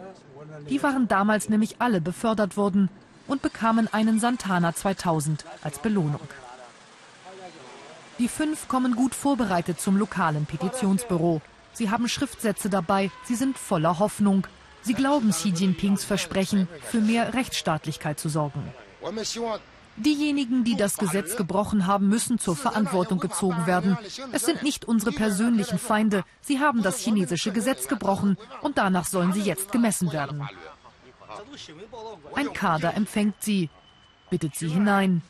Die 0.69 0.83
waren 0.83 1.07
damals 1.07 1.47
nämlich 1.47 1.77
alle 1.79 2.01
befördert 2.01 2.57
worden 2.57 2.89
und 3.27 3.41
bekamen 3.41 3.87
einen 3.93 4.19
Santana 4.19 4.75
2000 4.75 5.45
als 5.63 5.79
Belohnung. 5.79 6.27
Die 8.19 8.27
fünf 8.27 8.67
kommen 8.67 8.95
gut 8.95 9.15
vorbereitet 9.15 9.79
zum 9.79 9.97
lokalen 9.97 10.45
Petitionsbüro. 10.45 11.41
Sie 11.75 11.89
haben 11.89 12.07
Schriftsätze 12.07 12.69
dabei, 12.69 13.11
sie 13.25 13.35
sind 13.35 13.57
voller 13.57 13.99
Hoffnung. 13.99 14.47
Sie 14.81 14.93
glauben 14.93 15.31
Xi 15.31 15.49
Jinpings 15.49 16.05
Versprechen, 16.05 16.67
für 16.89 17.01
mehr 17.01 17.33
Rechtsstaatlichkeit 17.33 18.19
zu 18.19 18.29
sorgen. 18.29 18.63
Diejenigen, 19.97 20.63
die 20.63 20.75
das 20.75 20.97
Gesetz 20.97 21.35
gebrochen 21.37 21.85
haben, 21.85 22.07
müssen 22.07 22.39
zur 22.39 22.55
Verantwortung 22.55 23.19
gezogen 23.19 23.65
werden. 23.65 23.97
Es 24.31 24.45
sind 24.45 24.63
nicht 24.63 24.85
unsere 24.85 25.11
persönlichen 25.11 25.79
Feinde. 25.79 26.23
Sie 26.41 26.59
haben 26.59 26.81
das 26.81 26.99
chinesische 26.99 27.51
Gesetz 27.51 27.87
gebrochen 27.87 28.37
und 28.61 28.77
danach 28.77 29.05
sollen 29.05 29.33
sie 29.33 29.41
jetzt 29.41 29.71
gemessen 29.71 30.11
werden. 30.11 30.47
Ein 32.35 32.53
Kader 32.53 32.93
empfängt 32.93 33.35
sie, 33.39 33.69
bittet 34.29 34.55
sie 34.55 34.69
hinein. 34.69 35.21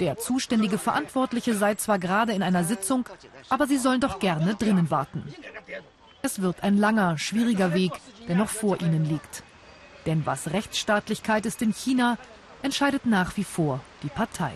Der 0.00 0.18
zuständige 0.18 0.78
Verantwortliche 0.78 1.54
sei 1.54 1.74
zwar 1.76 1.98
gerade 1.98 2.32
in 2.32 2.42
einer 2.42 2.64
Sitzung, 2.64 3.08
aber 3.48 3.66
sie 3.66 3.78
sollen 3.78 4.00
doch 4.00 4.18
gerne 4.18 4.54
drinnen 4.54 4.90
warten. 4.90 5.32
Es 6.22 6.40
wird 6.40 6.62
ein 6.62 6.78
langer, 6.78 7.18
schwieriger 7.18 7.74
Weg, 7.74 7.92
der 8.28 8.36
noch 8.36 8.48
vor 8.48 8.80
ihnen 8.80 9.04
liegt. 9.04 9.42
Denn 10.06 10.26
was 10.26 10.52
Rechtsstaatlichkeit 10.52 11.46
ist 11.46 11.62
in 11.62 11.72
China, 11.72 12.18
entscheidet 12.62 13.06
nach 13.06 13.36
wie 13.36 13.44
vor 13.44 13.80
die 14.02 14.08
Partei. 14.08 14.52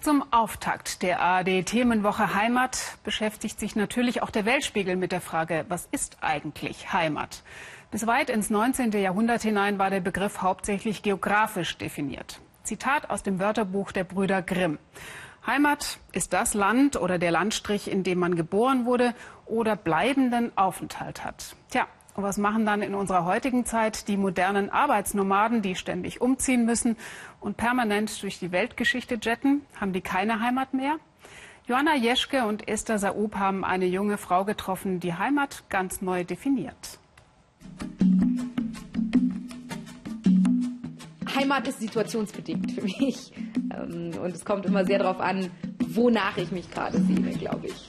Zum 0.00 0.24
Auftakt 0.32 1.02
der 1.02 1.20
ARD-Themenwoche 1.20 2.34
Heimat 2.34 2.96
beschäftigt 3.04 3.60
sich 3.60 3.76
natürlich 3.76 4.22
auch 4.22 4.30
der 4.30 4.46
Weltspiegel 4.46 4.96
mit 4.96 5.12
der 5.12 5.20
Frage, 5.20 5.66
was 5.68 5.88
ist 5.90 6.18
eigentlich 6.22 6.92
Heimat? 6.92 7.42
Bis 7.90 8.06
weit 8.06 8.30
ins 8.30 8.50
19. 8.50 8.92
Jahrhundert 8.92 9.42
hinein 9.42 9.78
war 9.78 9.90
der 9.90 10.00
Begriff 10.00 10.40
hauptsächlich 10.40 11.02
geografisch 11.02 11.76
definiert. 11.76 12.40
Zitat 12.62 13.10
aus 13.10 13.22
dem 13.22 13.38
Wörterbuch 13.40 13.92
der 13.92 14.04
Brüder 14.04 14.42
Grimm. 14.42 14.78
Heimat 15.46 15.98
ist 16.12 16.32
das 16.32 16.54
Land 16.54 16.96
oder 16.96 17.18
der 17.18 17.30
Landstrich, 17.30 17.90
in 17.90 18.02
dem 18.02 18.18
man 18.18 18.34
geboren 18.34 18.84
wurde 18.84 19.14
oder 19.46 19.74
bleibenden 19.74 20.56
Aufenthalt 20.56 21.24
hat. 21.24 21.56
Tja, 21.70 21.86
und 22.14 22.24
was 22.24 22.36
machen 22.36 22.66
dann 22.66 22.82
in 22.82 22.94
unserer 22.94 23.24
heutigen 23.24 23.64
Zeit 23.64 24.08
die 24.08 24.16
modernen 24.16 24.68
Arbeitsnomaden, 24.68 25.62
die 25.62 25.74
ständig 25.74 26.20
umziehen 26.20 26.66
müssen 26.66 26.96
und 27.40 27.56
permanent 27.56 28.22
durch 28.22 28.38
die 28.38 28.52
Weltgeschichte 28.52 29.18
jetten? 29.20 29.62
Haben 29.80 29.92
die 29.92 30.02
keine 30.02 30.40
Heimat 30.40 30.74
mehr? 30.74 30.96
Johanna 31.66 31.94
Jeschke 31.94 32.46
und 32.46 32.68
Esther 32.68 32.98
Saub 32.98 33.36
haben 33.36 33.64
eine 33.64 33.86
junge 33.86 34.18
Frau 34.18 34.44
getroffen, 34.44 35.00
die 35.00 35.14
Heimat 35.14 35.64
ganz 35.68 36.02
neu 36.02 36.24
definiert. 36.24 36.98
Heimat 41.40 41.66
ist 41.68 41.80
situationsbedingt 41.80 42.72
für 42.72 42.82
mich. 42.82 43.32
Ähm, 43.74 44.12
und 44.22 44.34
es 44.34 44.44
kommt 44.44 44.66
immer 44.66 44.84
sehr 44.84 44.98
darauf 44.98 45.20
an, 45.20 45.50
wonach 45.88 46.36
ich 46.36 46.52
mich 46.52 46.70
gerade 46.70 46.98
sehne, 46.98 47.30
glaube 47.30 47.68
ich. 47.68 47.88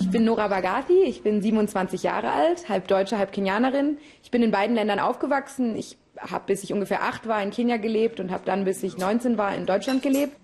Ich 0.00 0.10
bin 0.10 0.24
Nora 0.24 0.48
Bagati, 0.48 1.02
ich 1.04 1.22
bin 1.22 1.42
27 1.42 2.02
Jahre 2.02 2.32
alt, 2.32 2.68
halb 2.68 2.88
Deutsche, 2.88 3.18
halb 3.18 3.30
Kenianerin. 3.30 3.98
Ich 4.22 4.30
bin 4.30 4.42
in 4.42 4.50
beiden 4.50 4.74
Ländern 4.74 4.98
aufgewachsen. 4.98 5.76
Ich 5.76 5.96
habe 6.18 6.44
bis 6.46 6.64
ich 6.64 6.72
ungefähr 6.72 7.04
acht 7.04 7.28
war 7.28 7.40
in 7.42 7.50
Kenia 7.50 7.76
gelebt 7.76 8.18
und 8.18 8.32
habe 8.32 8.44
dann 8.44 8.64
bis 8.64 8.82
ich 8.82 8.98
19 8.98 9.38
war 9.38 9.54
in 9.54 9.66
Deutschland 9.66 10.02
gelebt. 10.02 10.36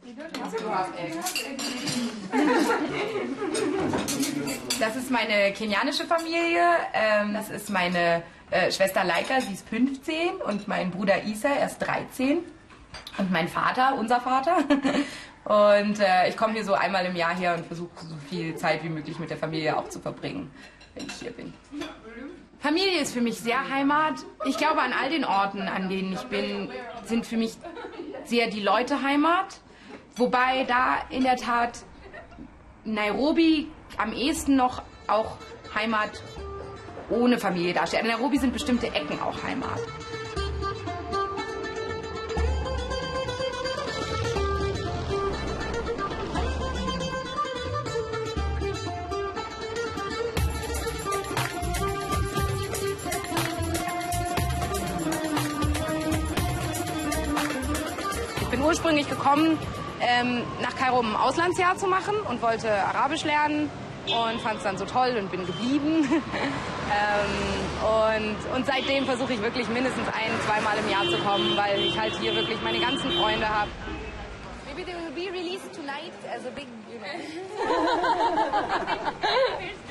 Das 4.79 4.97
ist 4.97 5.11
meine 5.11 5.53
kenianische 5.53 6.05
Familie. 6.05 6.63
Ähm, 6.93 7.35
das 7.35 7.51
ist 7.51 7.71
meine 7.71 8.23
äh, 8.55 8.71
Schwester 8.71 9.03
Leika, 9.05 9.40
sie 9.40 9.53
ist 9.53 9.69
15 9.69 10.37
und 10.47 10.69
mein 10.69 10.90
Bruder 10.93 11.25
Isa, 11.25 11.49
er 11.49 11.67
ist 11.67 11.79
13 11.79 12.38
und 13.19 13.33
mein 13.33 13.49
Vater, 13.49 13.97
unser 13.99 14.21
Vater. 14.21 14.59
Und 15.45 16.01
äh, 16.01 16.31
ich 16.31 16.38
komme 16.38 16.55
hier 16.55 16.64
so 16.64 16.73
einmal 16.73 17.05
im 17.05 17.14
Jahr 17.14 17.37
her 17.37 17.55
und 17.55 17.67
versuche 17.67 17.90
so 18.01 18.17
viel 18.31 18.57
Zeit 18.57 18.83
wie 18.83 18.88
möglich 18.88 19.19
mit 19.19 19.29
der 19.29 19.37
Familie 19.37 19.77
auch 19.77 19.90
zu 19.90 20.01
verbringen, 20.01 20.51
wenn 20.95 21.07
ich 21.07 21.12
hier 21.17 21.33
bin. 21.33 21.53
Familie 22.61 22.99
ist 23.03 23.12
für 23.12 23.21
mich 23.21 23.40
sehr 23.40 23.69
Heimat. 23.69 24.14
Ich 24.47 24.57
glaube, 24.57 24.81
an 24.81 24.95
all 24.95 25.11
den 25.11 25.27
Orten, 25.27 25.61
an 25.69 25.90
denen 25.90 26.14
ich 26.14 26.23
bin, 26.23 26.71
sind 27.05 27.27
für 27.27 27.37
mich 27.37 27.59
sehr 28.25 28.49
die 28.49 28.62
Leute 28.62 29.03
Heimat. 29.03 29.61
Wobei 30.17 30.64
da 30.64 30.97
in 31.11 31.25
der 31.25 31.37
Tat 31.37 31.85
Nairobi 32.87 33.69
am 33.99 34.14
ehesten 34.14 34.57
noch 34.57 34.81
auch 35.09 35.37
Heimat 35.75 36.23
ohne 37.11 37.38
Familie 37.38 37.75
darstellt. 37.75 38.05
In 38.05 38.11
Nairobi 38.11 38.38
sind 38.38 38.53
bestimmte 38.53 38.87
Ecken 38.88 39.21
auch 39.21 39.43
Heimat. 39.43 39.81
Ich 58.40 58.49
bin 58.51 58.62
ursprünglich 58.62 59.09
gekommen, 59.09 59.59
ähm, 60.01 60.43
nach 60.62 60.77
Kairo 60.77 61.01
ein 61.01 61.17
Auslandsjahr 61.17 61.77
zu 61.77 61.87
machen 61.87 62.14
und 62.29 62.40
wollte 62.40 62.71
Arabisch 62.71 63.25
lernen 63.25 63.71
und 64.07 64.40
fand 64.40 64.59
es 64.59 64.62
dann 64.62 64.79
so 64.79 64.85
toll 64.85 65.17
und 65.19 65.31
bin 65.31 65.47
geblieben. 65.47 66.09
ähm, 66.90 67.55
und, 67.85 68.57
und 68.57 68.66
seitdem 68.66 69.07
versuche 69.07 69.35
ich 69.35 69.42
wirklich 69.42 69.68
mindestens 69.68 70.07
ein, 70.09 70.31
zweimal 70.47 70.79
im 70.79 70.88
Jahr 70.90 71.05
zu 71.05 71.18
kommen, 71.18 71.57
weil 71.57 71.81
ich 71.81 71.99
halt 71.99 72.14
hier 72.20 72.35
wirklich 72.35 72.61
meine 72.62 72.81
ganzen 72.81 73.11
Freunde 73.12 73.49
habe. 73.49 73.70
Maybe 74.66 74.85
they 74.85 74.94
will 74.94 75.12
be 75.14 75.31
released 75.31 75.73
tonight 75.73 76.12
as 76.35 76.47
a 76.47 76.51
big, 76.51 76.66
you 76.92 76.99
know. 76.99 77.07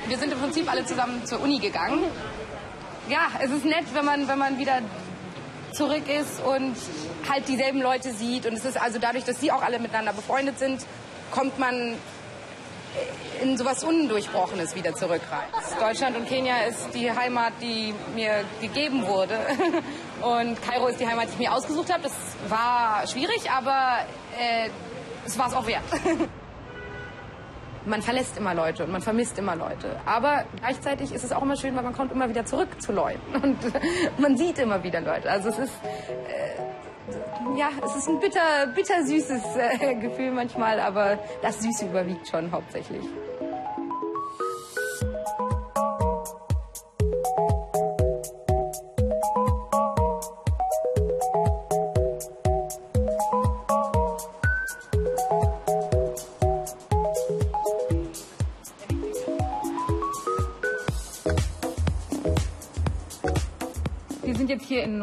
Wir 0.08 0.18
sind 0.18 0.32
im 0.32 0.38
Prinzip 0.38 0.70
alle 0.70 0.84
zusammen 0.84 1.24
zur 1.24 1.40
Uni 1.40 1.58
gegangen. 1.58 2.04
Ja, 3.08 3.28
es 3.40 3.50
ist 3.50 3.64
nett, 3.64 3.84
wenn 3.92 4.04
man, 4.04 4.28
wenn 4.28 4.38
man 4.38 4.58
wieder 4.58 4.80
zurück 5.72 6.04
ist 6.08 6.40
und 6.44 6.76
halt 7.28 7.48
dieselben 7.48 7.82
Leute 7.82 8.12
sieht. 8.12 8.46
Und 8.46 8.54
es 8.54 8.64
ist 8.64 8.80
also 8.80 8.98
dadurch, 8.98 9.24
dass 9.24 9.40
sie 9.40 9.50
auch 9.52 9.62
alle 9.62 9.78
miteinander 9.78 10.12
befreundet 10.12 10.58
sind, 10.58 10.84
kommt 11.30 11.58
man 11.58 11.96
in 13.42 13.56
sowas 13.56 13.84
Undurchbrochenes 13.84 14.74
wieder 14.74 14.94
zurück 14.94 15.20
rein. 15.30 15.48
Deutschland 15.80 16.16
und 16.16 16.26
Kenia 16.28 16.62
ist 16.68 16.94
die 16.94 17.10
Heimat, 17.10 17.52
die 17.60 17.94
mir 18.14 18.44
gegeben 18.60 19.06
wurde. 19.06 19.38
Und 20.22 20.62
Kairo 20.62 20.86
ist 20.86 21.00
die 21.00 21.06
Heimat, 21.06 21.26
die 21.26 21.32
ich 21.32 21.38
mir 21.38 21.52
ausgesucht 21.52 21.92
habe. 21.92 22.04
Das 22.04 22.12
war 22.48 23.06
schwierig, 23.06 23.50
aber 23.50 23.98
äh, 24.38 24.70
es 25.26 25.38
war 25.38 25.48
es 25.48 25.54
auch 25.54 25.66
wert. 25.66 25.82
Man 27.86 28.00
verlässt 28.00 28.38
immer 28.38 28.54
Leute 28.54 28.84
und 28.84 28.92
man 28.92 29.02
vermisst 29.02 29.38
immer 29.38 29.54
Leute. 29.54 30.00
Aber 30.06 30.46
gleichzeitig 30.58 31.12
ist 31.12 31.22
es 31.22 31.32
auch 31.32 31.42
immer 31.42 31.54
schön, 31.54 31.76
weil 31.76 31.82
man 31.82 31.92
kommt 31.92 32.12
immer 32.12 32.30
wieder 32.30 32.46
zurück 32.46 32.80
zu 32.80 32.92
Leuten. 32.92 33.20
Und 33.42 33.58
man 34.16 34.38
sieht 34.38 34.58
immer 34.58 34.82
wieder 34.82 35.02
Leute. 35.02 35.30
Also 35.30 35.50
es 35.50 35.58
ist... 35.58 35.74
Äh, 35.84 36.43
ja, 37.56 37.70
es 37.84 37.96
ist 37.96 38.08
ein 38.08 38.18
bitter, 38.20 38.66
bitter 38.74 39.04
süßes 39.04 39.42
äh, 39.56 39.94
Gefühl 39.96 40.30
manchmal, 40.30 40.80
aber 40.80 41.18
das 41.42 41.60
Süße 41.60 41.86
überwiegt 41.86 42.28
schon 42.28 42.50
hauptsächlich. 42.50 43.02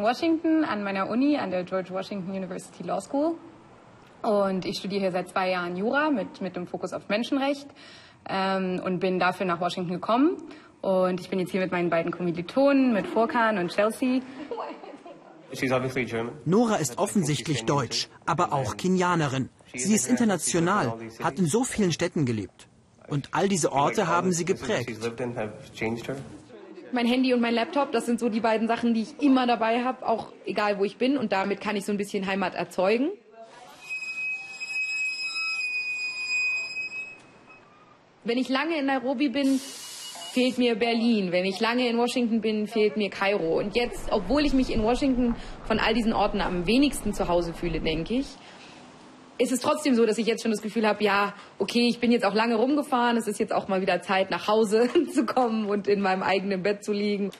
In 0.01 0.07
Washington 0.07 0.65
an 0.65 0.83
meiner 0.83 1.09
Uni, 1.09 1.37
an 1.37 1.51
der 1.51 1.63
George 1.63 1.91
Washington 1.91 2.31
University 2.31 2.83
Law 2.83 2.99
School. 2.99 3.35
Und 4.23 4.65
ich 4.65 4.77
studiere 4.77 5.01
hier 5.01 5.11
seit 5.11 5.29
zwei 5.29 5.51
Jahren 5.51 5.75
Jura 5.75 6.09
mit, 6.09 6.41
mit 6.41 6.55
dem 6.55 6.65
Fokus 6.67 6.93
auf 6.93 7.07
Menschenrecht 7.07 7.67
ähm, 8.27 8.81
und 8.83 8.99
bin 8.99 9.19
dafür 9.19 9.45
nach 9.45 9.61
Washington 9.61 9.93
gekommen. 9.93 10.37
Und 10.81 11.19
ich 11.19 11.29
bin 11.29 11.39
jetzt 11.39 11.51
hier 11.51 11.61
mit 11.61 11.71
meinen 11.71 11.89
beiden 11.89 12.11
Kommilitonen, 12.11 12.93
mit 12.93 13.05
Furkan 13.07 13.59
und 13.59 13.69
Chelsea. 13.71 14.21
Nora 16.45 16.75
ist 16.75 16.97
offensichtlich 16.97 17.65
deutsch, 17.65 18.09
aber 18.25 18.53
auch 18.53 18.77
Kenianerin. 18.77 19.49
Sie 19.75 19.93
ist 19.93 20.07
international, 20.07 20.93
hat 21.21 21.37
in 21.37 21.45
so 21.45 21.63
vielen 21.63 21.91
Städten 21.91 22.25
gelebt. 22.25 22.67
Und 23.07 23.29
all 23.33 23.47
diese 23.49 23.71
Orte 23.71 24.07
haben 24.07 24.31
sie 24.31 24.45
geprägt. 24.45 24.97
Mein 26.93 27.06
Handy 27.06 27.34
und 27.34 27.39
mein 27.39 27.54
Laptop, 27.54 27.93
das 27.93 28.06
sind 28.06 28.19
so 28.19 28.27
die 28.27 28.41
beiden 28.41 28.67
Sachen, 28.67 28.93
die 28.93 29.04
ich 29.04 29.21
immer 29.21 29.47
dabei 29.47 29.84
habe, 29.84 30.06
auch 30.06 30.34
egal 30.45 30.77
wo 30.77 30.84
ich 30.84 30.97
bin. 30.97 31.17
Und 31.17 31.32
damit 31.32 31.62
kann 31.62 31.77
ich 31.77 31.86
so 31.86 31.93
ein 31.93 31.97
bisschen 31.97 32.27
Heimat 32.27 32.54
erzeugen. 32.54 33.12
Wenn 38.25 38.38
ich 38.38 38.49
lange 38.49 38.77
in 38.77 38.88
Nairobi 38.88 39.30
bin, 39.30 39.60
fehlt 40.34 40.58
mir 40.58 40.75
Berlin. 40.75 41.32
Wenn 41.32 41.45
ich 41.45 41.60
lange 41.60 41.88
in 41.88 41.97
Washington 41.97 42.41
bin, 42.41 42.67
fehlt 42.67 42.97
mir 42.97 43.10
Kairo. 43.10 43.58
Und 43.58 43.75
jetzt, 43.75 44.12
obwohl 44.12 44.45
ich 44.45 44.54
mich 44.54 44.69
in 44.69 44.84
Washington 44.84 45.36
von 45.63 45.80
all 45.80 45.93
diesen 45.93 46.13
Orten 46.13 46.41
am 46.41 46.67
wenigsten 46.67 47.13
zu 47.13 47.30
Hause 47.30 47.54
fühle, 47.54 47.80
denke 47.80 48.15
ich, 48.15 48.27
ist 49.41 49.51
es 49.51 49.60
trotzdem 49.60 49.95
so, 49.95 50.06
dass 50.06 50.17
ich 50.17 50.27
jetzt 50.27 50.43
schon 50.43 50.51
das 50.51 50.62
Gefühl 50.62 50.88
habe, 50.88 51.04
ja, 51.04 51.34
okay, 51.58 51.88
ich 51.88 51.99
bin 51.99 52.12
jetzt 52.12 52.25
auch 52.25 52.34
lange 52.34 52.56
rumgefahren, 52.56 53.17
es 53.17 53.27
ist 53.27 53.39
jetzt 53.39 53.54
auch 53.54 53.67
mal 53.67 53.82
wieder 53.82 54.01
Zeit, 54.01 54.30
nach 54.30 54.47
Hause 54.47 54.89
zu 55.13 55.25
kommen 55.25 55.65
und 55.65 55.88
in 55.88 56.01
meinem 56.01 56.23
eigenen 56.23 56.62
Bett 56.62 56.84
zu 56.84 56.93
liegen. 56.93 57.32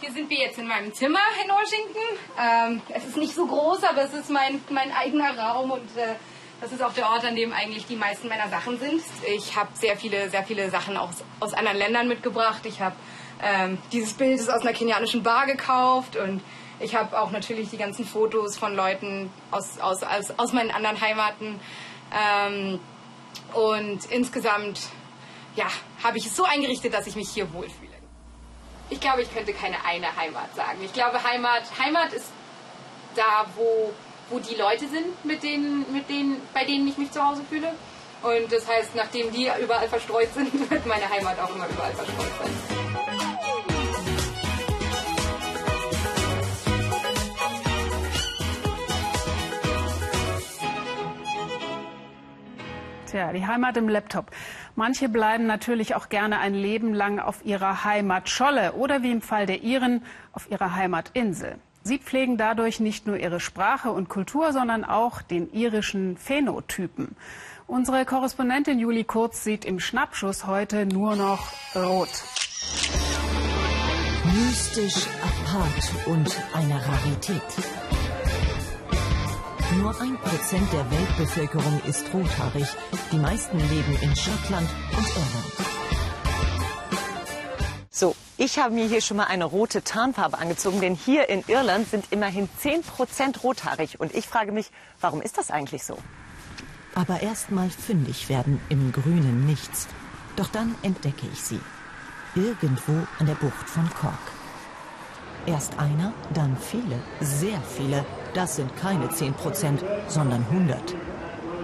Hier 0.00 0.12
sind 0.12 0.28
wir 0.28 0.38
jetzt 0.38 0.58
in 0.58 0.66
meinem 0.66 0.92
Zimmer 0.92 1.20
in 1.42 1.50
Washington. 1.50 2.02
Ähm, 2.38 2.82
es 2.94 3.06
ist 3.06 3.16
nicht 3.16 3.34
so 3.34 3.46
groß, 3.46 3.84
aber 3.84 4.02
es 4.02 4.14
ist 4.14 4.30
mein, 4.30 4.60
mein 4.70 4.92
eigener 4.92 5.38
Raum 5.38 5.70
und 5.70 5.96
äh, 5.96 6.14
das 6.60 6.72
ist 6.72 6.82
auch 6.82 6.92
der 6.92 7.06
Ort, 7.06 7.24
an 7.24 7.36
dem 7.36 7.52
eigentlich 7.52 7.86
die 7.86 7.96
meisten 7.96 8.28
meiner 8.28 8.48
Sachen 8.48 8.78
sind. 8.78 9.02
Ich 9.34 9.56
habe 9.56 9.68
sehr 9.74 9.96
viele, 9.96 10.30
sehr 10.30 10.44
viele 10.44 10.70
Sachen 10.70 10.96
aus, 10.96 11.22
aus 11.40 11.54
anderen 11.54 11.78
Ländern 11.78 12.08
mitgebracht. 12.08 12.64
Ich 12.64 12.80
habe 12.80 12.96
ähm, 13.42 13.78
dieses 13.92 14.14
Bild 14.14 14.40
ist 14.40 14.50
aus 14.50 14.62
einer 14.62 14.72
kenianischen 14.72 15.22
Bar 15.22 15.46
gekauft 15.46 16.16
und 16.16 16.40
ich 16.80 16.94
habe 16.94 17.18
auch 17.20 17.30
natürlich 17.30 17.70
die 17.70 17.78
ganzen 17.78 18.04
Fotos 18.04 18.56
von 18.56 18.74
Leuten 18.76 19.30
aus, 19.50 19.78
aus, 19.80 20.02
aus, 20.02 20.32
aus 20.36 20.52
meinen 20.52 20.70
anderen 20.70 21.00
Heimaten. 21.00 21.60
Ähm, 22.12 22.80
und 23.54 24.04
insgesamt 24.10 24.80
ja, 25.54 25.66
habe 26.02 26.18
ich 26.18 26.26
es 26.26 26.36
so 26.36 26.44
eingerichtet, 26.44 26.92
dass 26.92 27.06
ich 27.06 27.16
mich 27.16 27.30
hier 27.30 27.52
wohlfühle. 27.52 27.96
Ich 28.90 29.00
glaube, 29.00 29.22
ich 29.22 29.34
könnte 29.34 29.52
keine 29.52 29.84
eine 29.84 30.14
Heimat 30.16 30.54
sagen. 30.54 30.78
Ich 30.84 30.92
glaube, 30.92 31.22
Heimat, 31.24 31.64
Heimat 31.78 32.12
ist 32.12 32.30
da, 33.16 33.46
wo, 33.56 33.92
wo 34.30 34.38
die 34.38 34.54
Leute 34.54 34.86
sind, 34.86 35.24
mit 35.24 35.42
denen, 35.42 35.90
mit 35.92 36.08
denen, 36.08 36.40
bei 36.54 36.64
denen 36.64 36.86
ich 36.86 36.98
mich 36.98 37.10
zu 37.10 37.24
Hause 37.24 37.42
fühle. 37.48 37.72
Und 38.22 38.52
das 38.52 38.68
heißt, 38.68 38.94
nachdem 38.94 39.32
die 39.32 39.50
überall 39.60 39.88
verstreut 39.88 40.28
sind, 40.34 40.70
wird 40.70 40.86
meine 40.86 41.08
Heimat 41.08 41.38
auch 41.40 41.54
immer 41.54 41.68
überall 41.68 41.92
verstreut 41.92 42.32
sein. 42.42 42.85
Tja, 53.06 53.32
die 53.32 53.46
Heimat 53.46 53.76
im 53.76 53.88
Laptop. 53.88 54.32
Manche 54.74 55.08
bleiben 55.08 55.46
natürlich 55.46 55.94
auch 55.94 56.08
gerne 56.08 56.38
ein 56.40 56.54
Leben 56.54 56.92
lang 56.92 57.20
auf 57.20 57.44
ihrer 57.44 57.84
Heimatscholle 57.84 58.72
oder 58.72 59.02
wie 59.02 59.12
im 59.12 59.22
Fall 59.22 59.46
der 59.46 59.62
Iren 59.62 60.02
auf 60.32 60.50
ihrer 60.50 60.74
Heimatinsel. 60.74 61.56
Sie 61.84 61.98
pflegen 61.98 62.36
dadurch 62.36 62.80
nicht 62.80 63.06
nur 63.06 63.16
ihre 63.16 63.38
Sprache 63.38 63.92
und 63.92 64.08
Kultur, 64.08 64.52
sondern 64.52 64.84
auch 64.84 65.22
den 65.22 65.52
irischen 65.52 66.16
Phänotypen. 66.16 67.14
Unsere 67.68 68.04
Korrespondentin 68.04 68.80
Juli 68.80 69.04
Kurz 69.04 69.44
sieht 69.44 69.64
im 69.64 69.78
Schnappschuss 69.78 70.46
heute 70.46 70.86
nur 70.86 71.14
noch 71.14 71.52
rot. 71.76 72.08
Mystisch, 74.34 75.06
apart 75.22 76.06
und 76.06 76.42
eine 76.54 76.74
Rarität. 76.74 77.42
Nur 79.74 80.00
ein 80.00 80.16
Prozent 80.18 80.72
der 80.72 80.88
Weltbevölkerung 80.90 81.80
ist 81.86 82.06
rothaarig. 82.14 82.68
Die 83.10 83.18
meisten 83.18 83.58
leben 83.58 83.98
in 84.00 84.14
Schottland 84.14 84.68
und 84.96 85.06
Irland. 85.08 85.52
So, 87.90 88.14
ich 88.36 88.60
habe 88.60 88.74
mir 88.74 88.86
hier 88.86 89.00
schon 89.00 89.16
mal 89.16 89.24
eine 89.24 89.44
rote 89.44 89.82
Tarnfarbe 89.82 90.38
angezogen, 90.38 90.80
denn 90.80 90.94
hier 90.94 91.28
in 91.28 91.42
Irland 91.48 91.90
sind 91.90 92.04
immerhin 92.10 92.48
10 92.58 92.82
Prozent 92.82 93.42
rothaarig. 93.42 93.98
Und 93.98 94.14
ich 94.14 94.28
frage 94.28 94.52
mich, 94.52 94.70
warum 95.00 95.20
ist 95.20 95.36
das 95.36 95.50
eigentlich 95.50 95.82
so? 95.82 95.98
Aber 96.94 97.20
erst 97.20 97.50
mal 97.50 97.68
fündig 97.68 98.28
werden 98.28 98.60
im 98.68 98.92
grünen 98.92 99.46
Nichts. 99.46 99.88
Doch 100.36 100.48
dann 100.48 100.76
entdecke 100.82 101.26
ich 101.32 101.42
sie. 101.42 101.60
Irgendwo 102.36 102.92
an 103.18 103.26
der 103.26 103.34
Bucht 103.34 103.68
von 103.68 103.90
Cork. 103.90 104.35
Erst 105.46 105.78
einer, 105.78 106.12
dann 106.34 106.56
viele, 106.56 106.98
sehr 107.20 107.60
viele. 107.76 108.04
Das 108.34 108.56
sind 108.56 108.76
keine 108.76 109.08
10 109.08 109.32
Prozent, 109.34 109.84
sondern 110.08 110.44
100. 110.50 110.96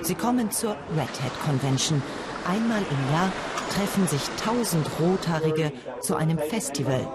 Sie 0.02 0.14
kommen 0.14 0.50
zur 0.50 0.70
Red 0.96 1.20
Hat 1.22 1.40
Convention. 1.44 2.00
Einmal 2.48 2.82
im 2.82 3.12
Jahr 3.12 3.32
treffen 3.74 4.06
sich 4.06 4.22
tausend 4.44 4.86
Rothaarige 5.00 5.72
zu 6.00 6.16
einem 6.16 6.38
Festival 6.38 7.06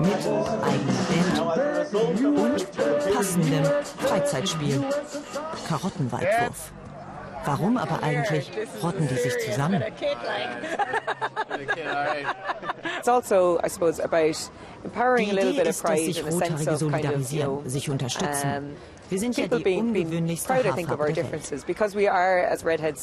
mit 0.00 0.14
eigener 0.62 1.04
Band 1.10 2.38
und 2.38 3.14
passendem 3.14 3.64
Freizeitspiel. 3.98 4.82
Karottenweitwurf. 5.68 6.72
Warum 7.44 7.76
aber 7.76 8.02
eigentlich 8.02 8.50
rotten 8.82 9.08
die 9.08 9.16
sich 9.16 9.38
zusammen? 9.40 9.82
Also, 13.02 13.32
die 15.16 15.30
Idee 15.30 15.62
ist, 15.62 15.84
dass 15.84 16.04
sich 16.04 16.24
Rothaarige 16.24 16.76
solidarisieren, 16.76 17.68
sich 17.68 17.90
unterstützen. 17.90 18.76
Wir 19.10 19.18
sind 19.18 19.36
ja 19.36 19.46
die 19.48 19.76
ungewöhnlichste 19.76 20.54
Haarfarbe 20.54 21.12
der 21.12 21.30
Welt. 21.30 21.52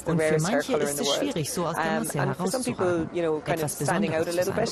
Und 0.06 0.22
für 0.22 0.40
manche 0.42 0.74
ist 0.78 1.00
es 1.00 1.16
schwierig, 1.16 1.52
so 1.52 1.66
aus 1.66 1.76
der 1.76 1.92
Masse 2.00 2.20
herauszuragen, 2.20 3.10
etwas 3.46 3.76
Besonderes 3.76 4.26
zu 4.26 4.44
sein. 4.44 4.70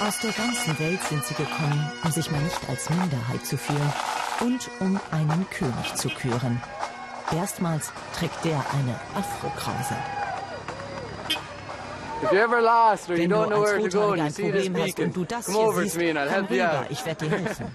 Aus 0.00 0.20
der 0.20 0.32
ganzen 0.32 0.78
Welt 0.78 1.00
sind 1.08 1.24
sie 1.24 1.34
gekommen, 1.34 1.92
um 2.04 2.10
sich 2.10 2.30
mal 2.30 2.40
nicht 2.42 2.68
als 2.68 2.90
Minderheit 2.90 3.44
zu 3.46 3.56
fühlen 3.56 3.92
und 4.40 4.70
um 4.80 5.00
einen 5.10 5.46
König 5.50 5.94
zu 5.96 6.08
küren. 6.08 6.60
Erstmals 7.32 7.92
trägt 8.16 8.44
der 8.44 8.64
eine 8.72 8.94
Afro-Krause. 9.14 9.96
Wenn 13.08 13.30
du 13.30 13.36
als 13.36 13.74
Rothaariger 13.76 14.24
ein 14.24 14.32
Problem 14.34 14.76
hast 14.76 15.00
und 15.00 15.16
du 15.16 15.24
das 15.24 15.46
hier 15.46 15.72
siehst, 15.72 15.98
komm 15.98 16.46
rüber, 16.46 16.86
ich 16.90 17.06
werde 17.06 17.26
dir 17.26 17.38
helfen. 17.38 17.66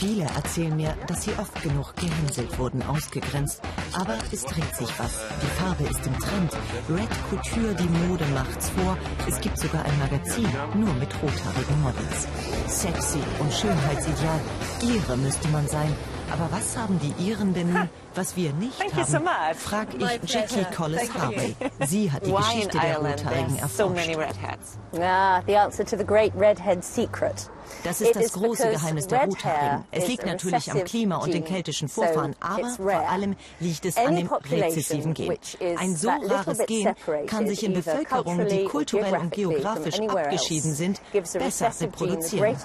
Viele 0.00 0.24
erzählen 0.24 0.74
mir, 0.74 0.94
dass 1.08 1.24
sie 1.24 1.32
oft 1.36 1.62
genug 1.62 1.94
gehänselt 1.96 2.58
wurden, 2.58 2.82
ausgegrenzt. 2.84 3.60
Aber 3.92 4.16
es 4.32 4.44
dreht 4.44 4.74
sich 4.74 4.88
was. 4.98 5.20
Die 5.42 5.60
Farbe 5.60 5.84
ist 5.84 6.06
im 6.06 6.18
Trend. 6.18 6.52
Red 6.88 7.10
Couture, 7.28 7.74
die 7.74 8.06
Mode 8.06 8.24
macht's 8.32 8.70
vor. 8.70 8.96
Es 9.28 9.38
gibt 9.42 9.58
sogar 9.58 9.84
ein 9.84 9.98
Magazin, 9.98 10.48
nur 10.74 10.94
mit 10.94 11.12
rothaarigen 11.22 11.82
Models. 11.82 12.26
Sexy 12.66 13.18
und 13.40 13.52
Schönheitsideal. 13.52 14.40
Ihre 14.82 15.18
müsste 15.18 15.48
man 15.48 15.68
sein. 15.68 15.94
Aber 16.32 16.48
was 16.52 16.76
haben 16.76 17.00
die 17.00 17.28
Iren 17.28 17.54
denn 17.54 17.72
nun, 17.72 17.88
was 18.14 18.36
wir 18.36 18.52
nicht 18.52 18.78
Thank 18.78 18.92
haben? 18.92 19.00
you 19.00 19.06
so 19.06 19.18
much. 19.18 19.56
Frag 19.56 19.88
ich 19.94 20.00
My 20.00 20.18
Jackie 20.24 20.54
pleasure. 20.54 20.74
Collis 20.76 21.00
Thank 21.08 21.14
you. 21.14 21.20
Harvey. 21.20 21.56
Sie 21.86 22.12
hat 22.12 22.26
die 22.26 22.32
Geschichte 22.32 22.78
der 22.78 22.98
Rothaarigen 22.98 23.58
erforscht. 23.58 23.94
many 23.94 24.14
redheads? 24.14 24.78
Ah, 25.00 25.42
the 25.46 25.56
answer 25.56 25.84
to 25.84 25.96
the 25.96 26.04
great 26.04 26.32
redhead 26.36 26.84
secret. 26.84 27.50
Das 27.84 28.00
ist 28.00 28.10
It 28.10 28.16
das 28.16 28.32
große 28.32 28.70
Geheimnis 28.70 29.06
der 29.06 29.24
Rothaarigen. 29.24 29.84
Es 29.90 30.04
is 30.04 30.08
liegt 30.08 30.26
natürlich 30.26 30.70
am 30.70 30.84
Klima 30.84 31.16
und 31.16 31.32
den 31.32 31.44
keltischen 31.44 31.88
Vorfahren, 31.88 32.34
aber 32.40 32.68
vor 32.68 33.08
allem 33.08 33.36
liegt 33.60 33.84
es 33.84 33.96
an 33.96 34.16
dem 34.16 34.28
rezessiven 34.28 35.14
Gen. 35.14 35.36
Ein 35.78 35.96
so 35.96 36.10
rares 36.10 36.58
Gen 36.66 36.94
kann 37.26 37.46
sich 37.46 37.64
in 37.64 37.74
Bevölkerungen, 37.74 38.48
die 38.48 38.64
kulturell 38.64 39.16
und 39.20 39.32
geografisch 39.32 40.00
abgeschieden 40.00 40.74
sind, 40.74 41.00
besser 41.12 41.70
reproduzieren. 41.80 42.56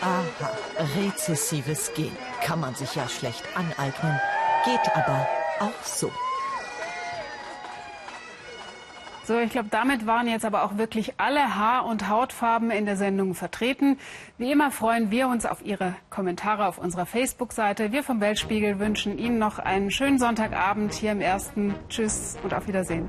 Aha, 0.00 0.24
rezessives 0.96 1.92
Gen. 1.94 2.12
Kann 2.42 2.60
man 2.60 2.74
sich 2.74 2.94
ja 2.94 3.08
schlecht 3.08 3.44
aneignen. 3.54 4.18
Geht 4.64 4.96
aber 4.96 5.26
auch 5.60 5.84
so. 5.84 6.10
So, 9.30 9.38
ich 9.38 9.50
glaube, 9.50 9.68
damit 9.70 10.06
waren 10.08 10.26
jetzt 10.26 10.44
aber 10.44 10.64
auch 10.64 10.76
wirklich 10.76 11.14
alle 11.18 11.54
Haar- 11.54 11.84
und 11.84 12.08
Hautfarben 12.08 12.72
in 12.72 12.84
der 12.84 12.96
Sendung 12.96 13.34
vertreten. 13.34 13.96
Wie 14.38 14.50
immer 14.50 14.72
freuen 14.72 15.12
wir 15.12 15.28
uns 15.28 15.46
auf 15.46 15.64
Ihre 15.64 15.94
Kommentare 16.08 16.66
auf 16.66 16.78
unserer 16.78 17.06
Facebook-Seite. 17.06 17.92
Wir 17.92 18.02
vom 18.02 18.20
Weltspiegel 18.20 18.80
wünschen 18.80 19.18
Ihnen 19.18 19.38
noch 19.38 19.60
einen 19.60 19.92
schönen 19.92 20.18
Sonntagabend 20.18 20.94
hier 20.94 21.12
im 21.12 21.20
Ersten. 21.20 21.76
Tschüss 21.88 22.38
und 22.42 22.54
auf 22.54 22.66
Wiedersehen. 22.66 23.08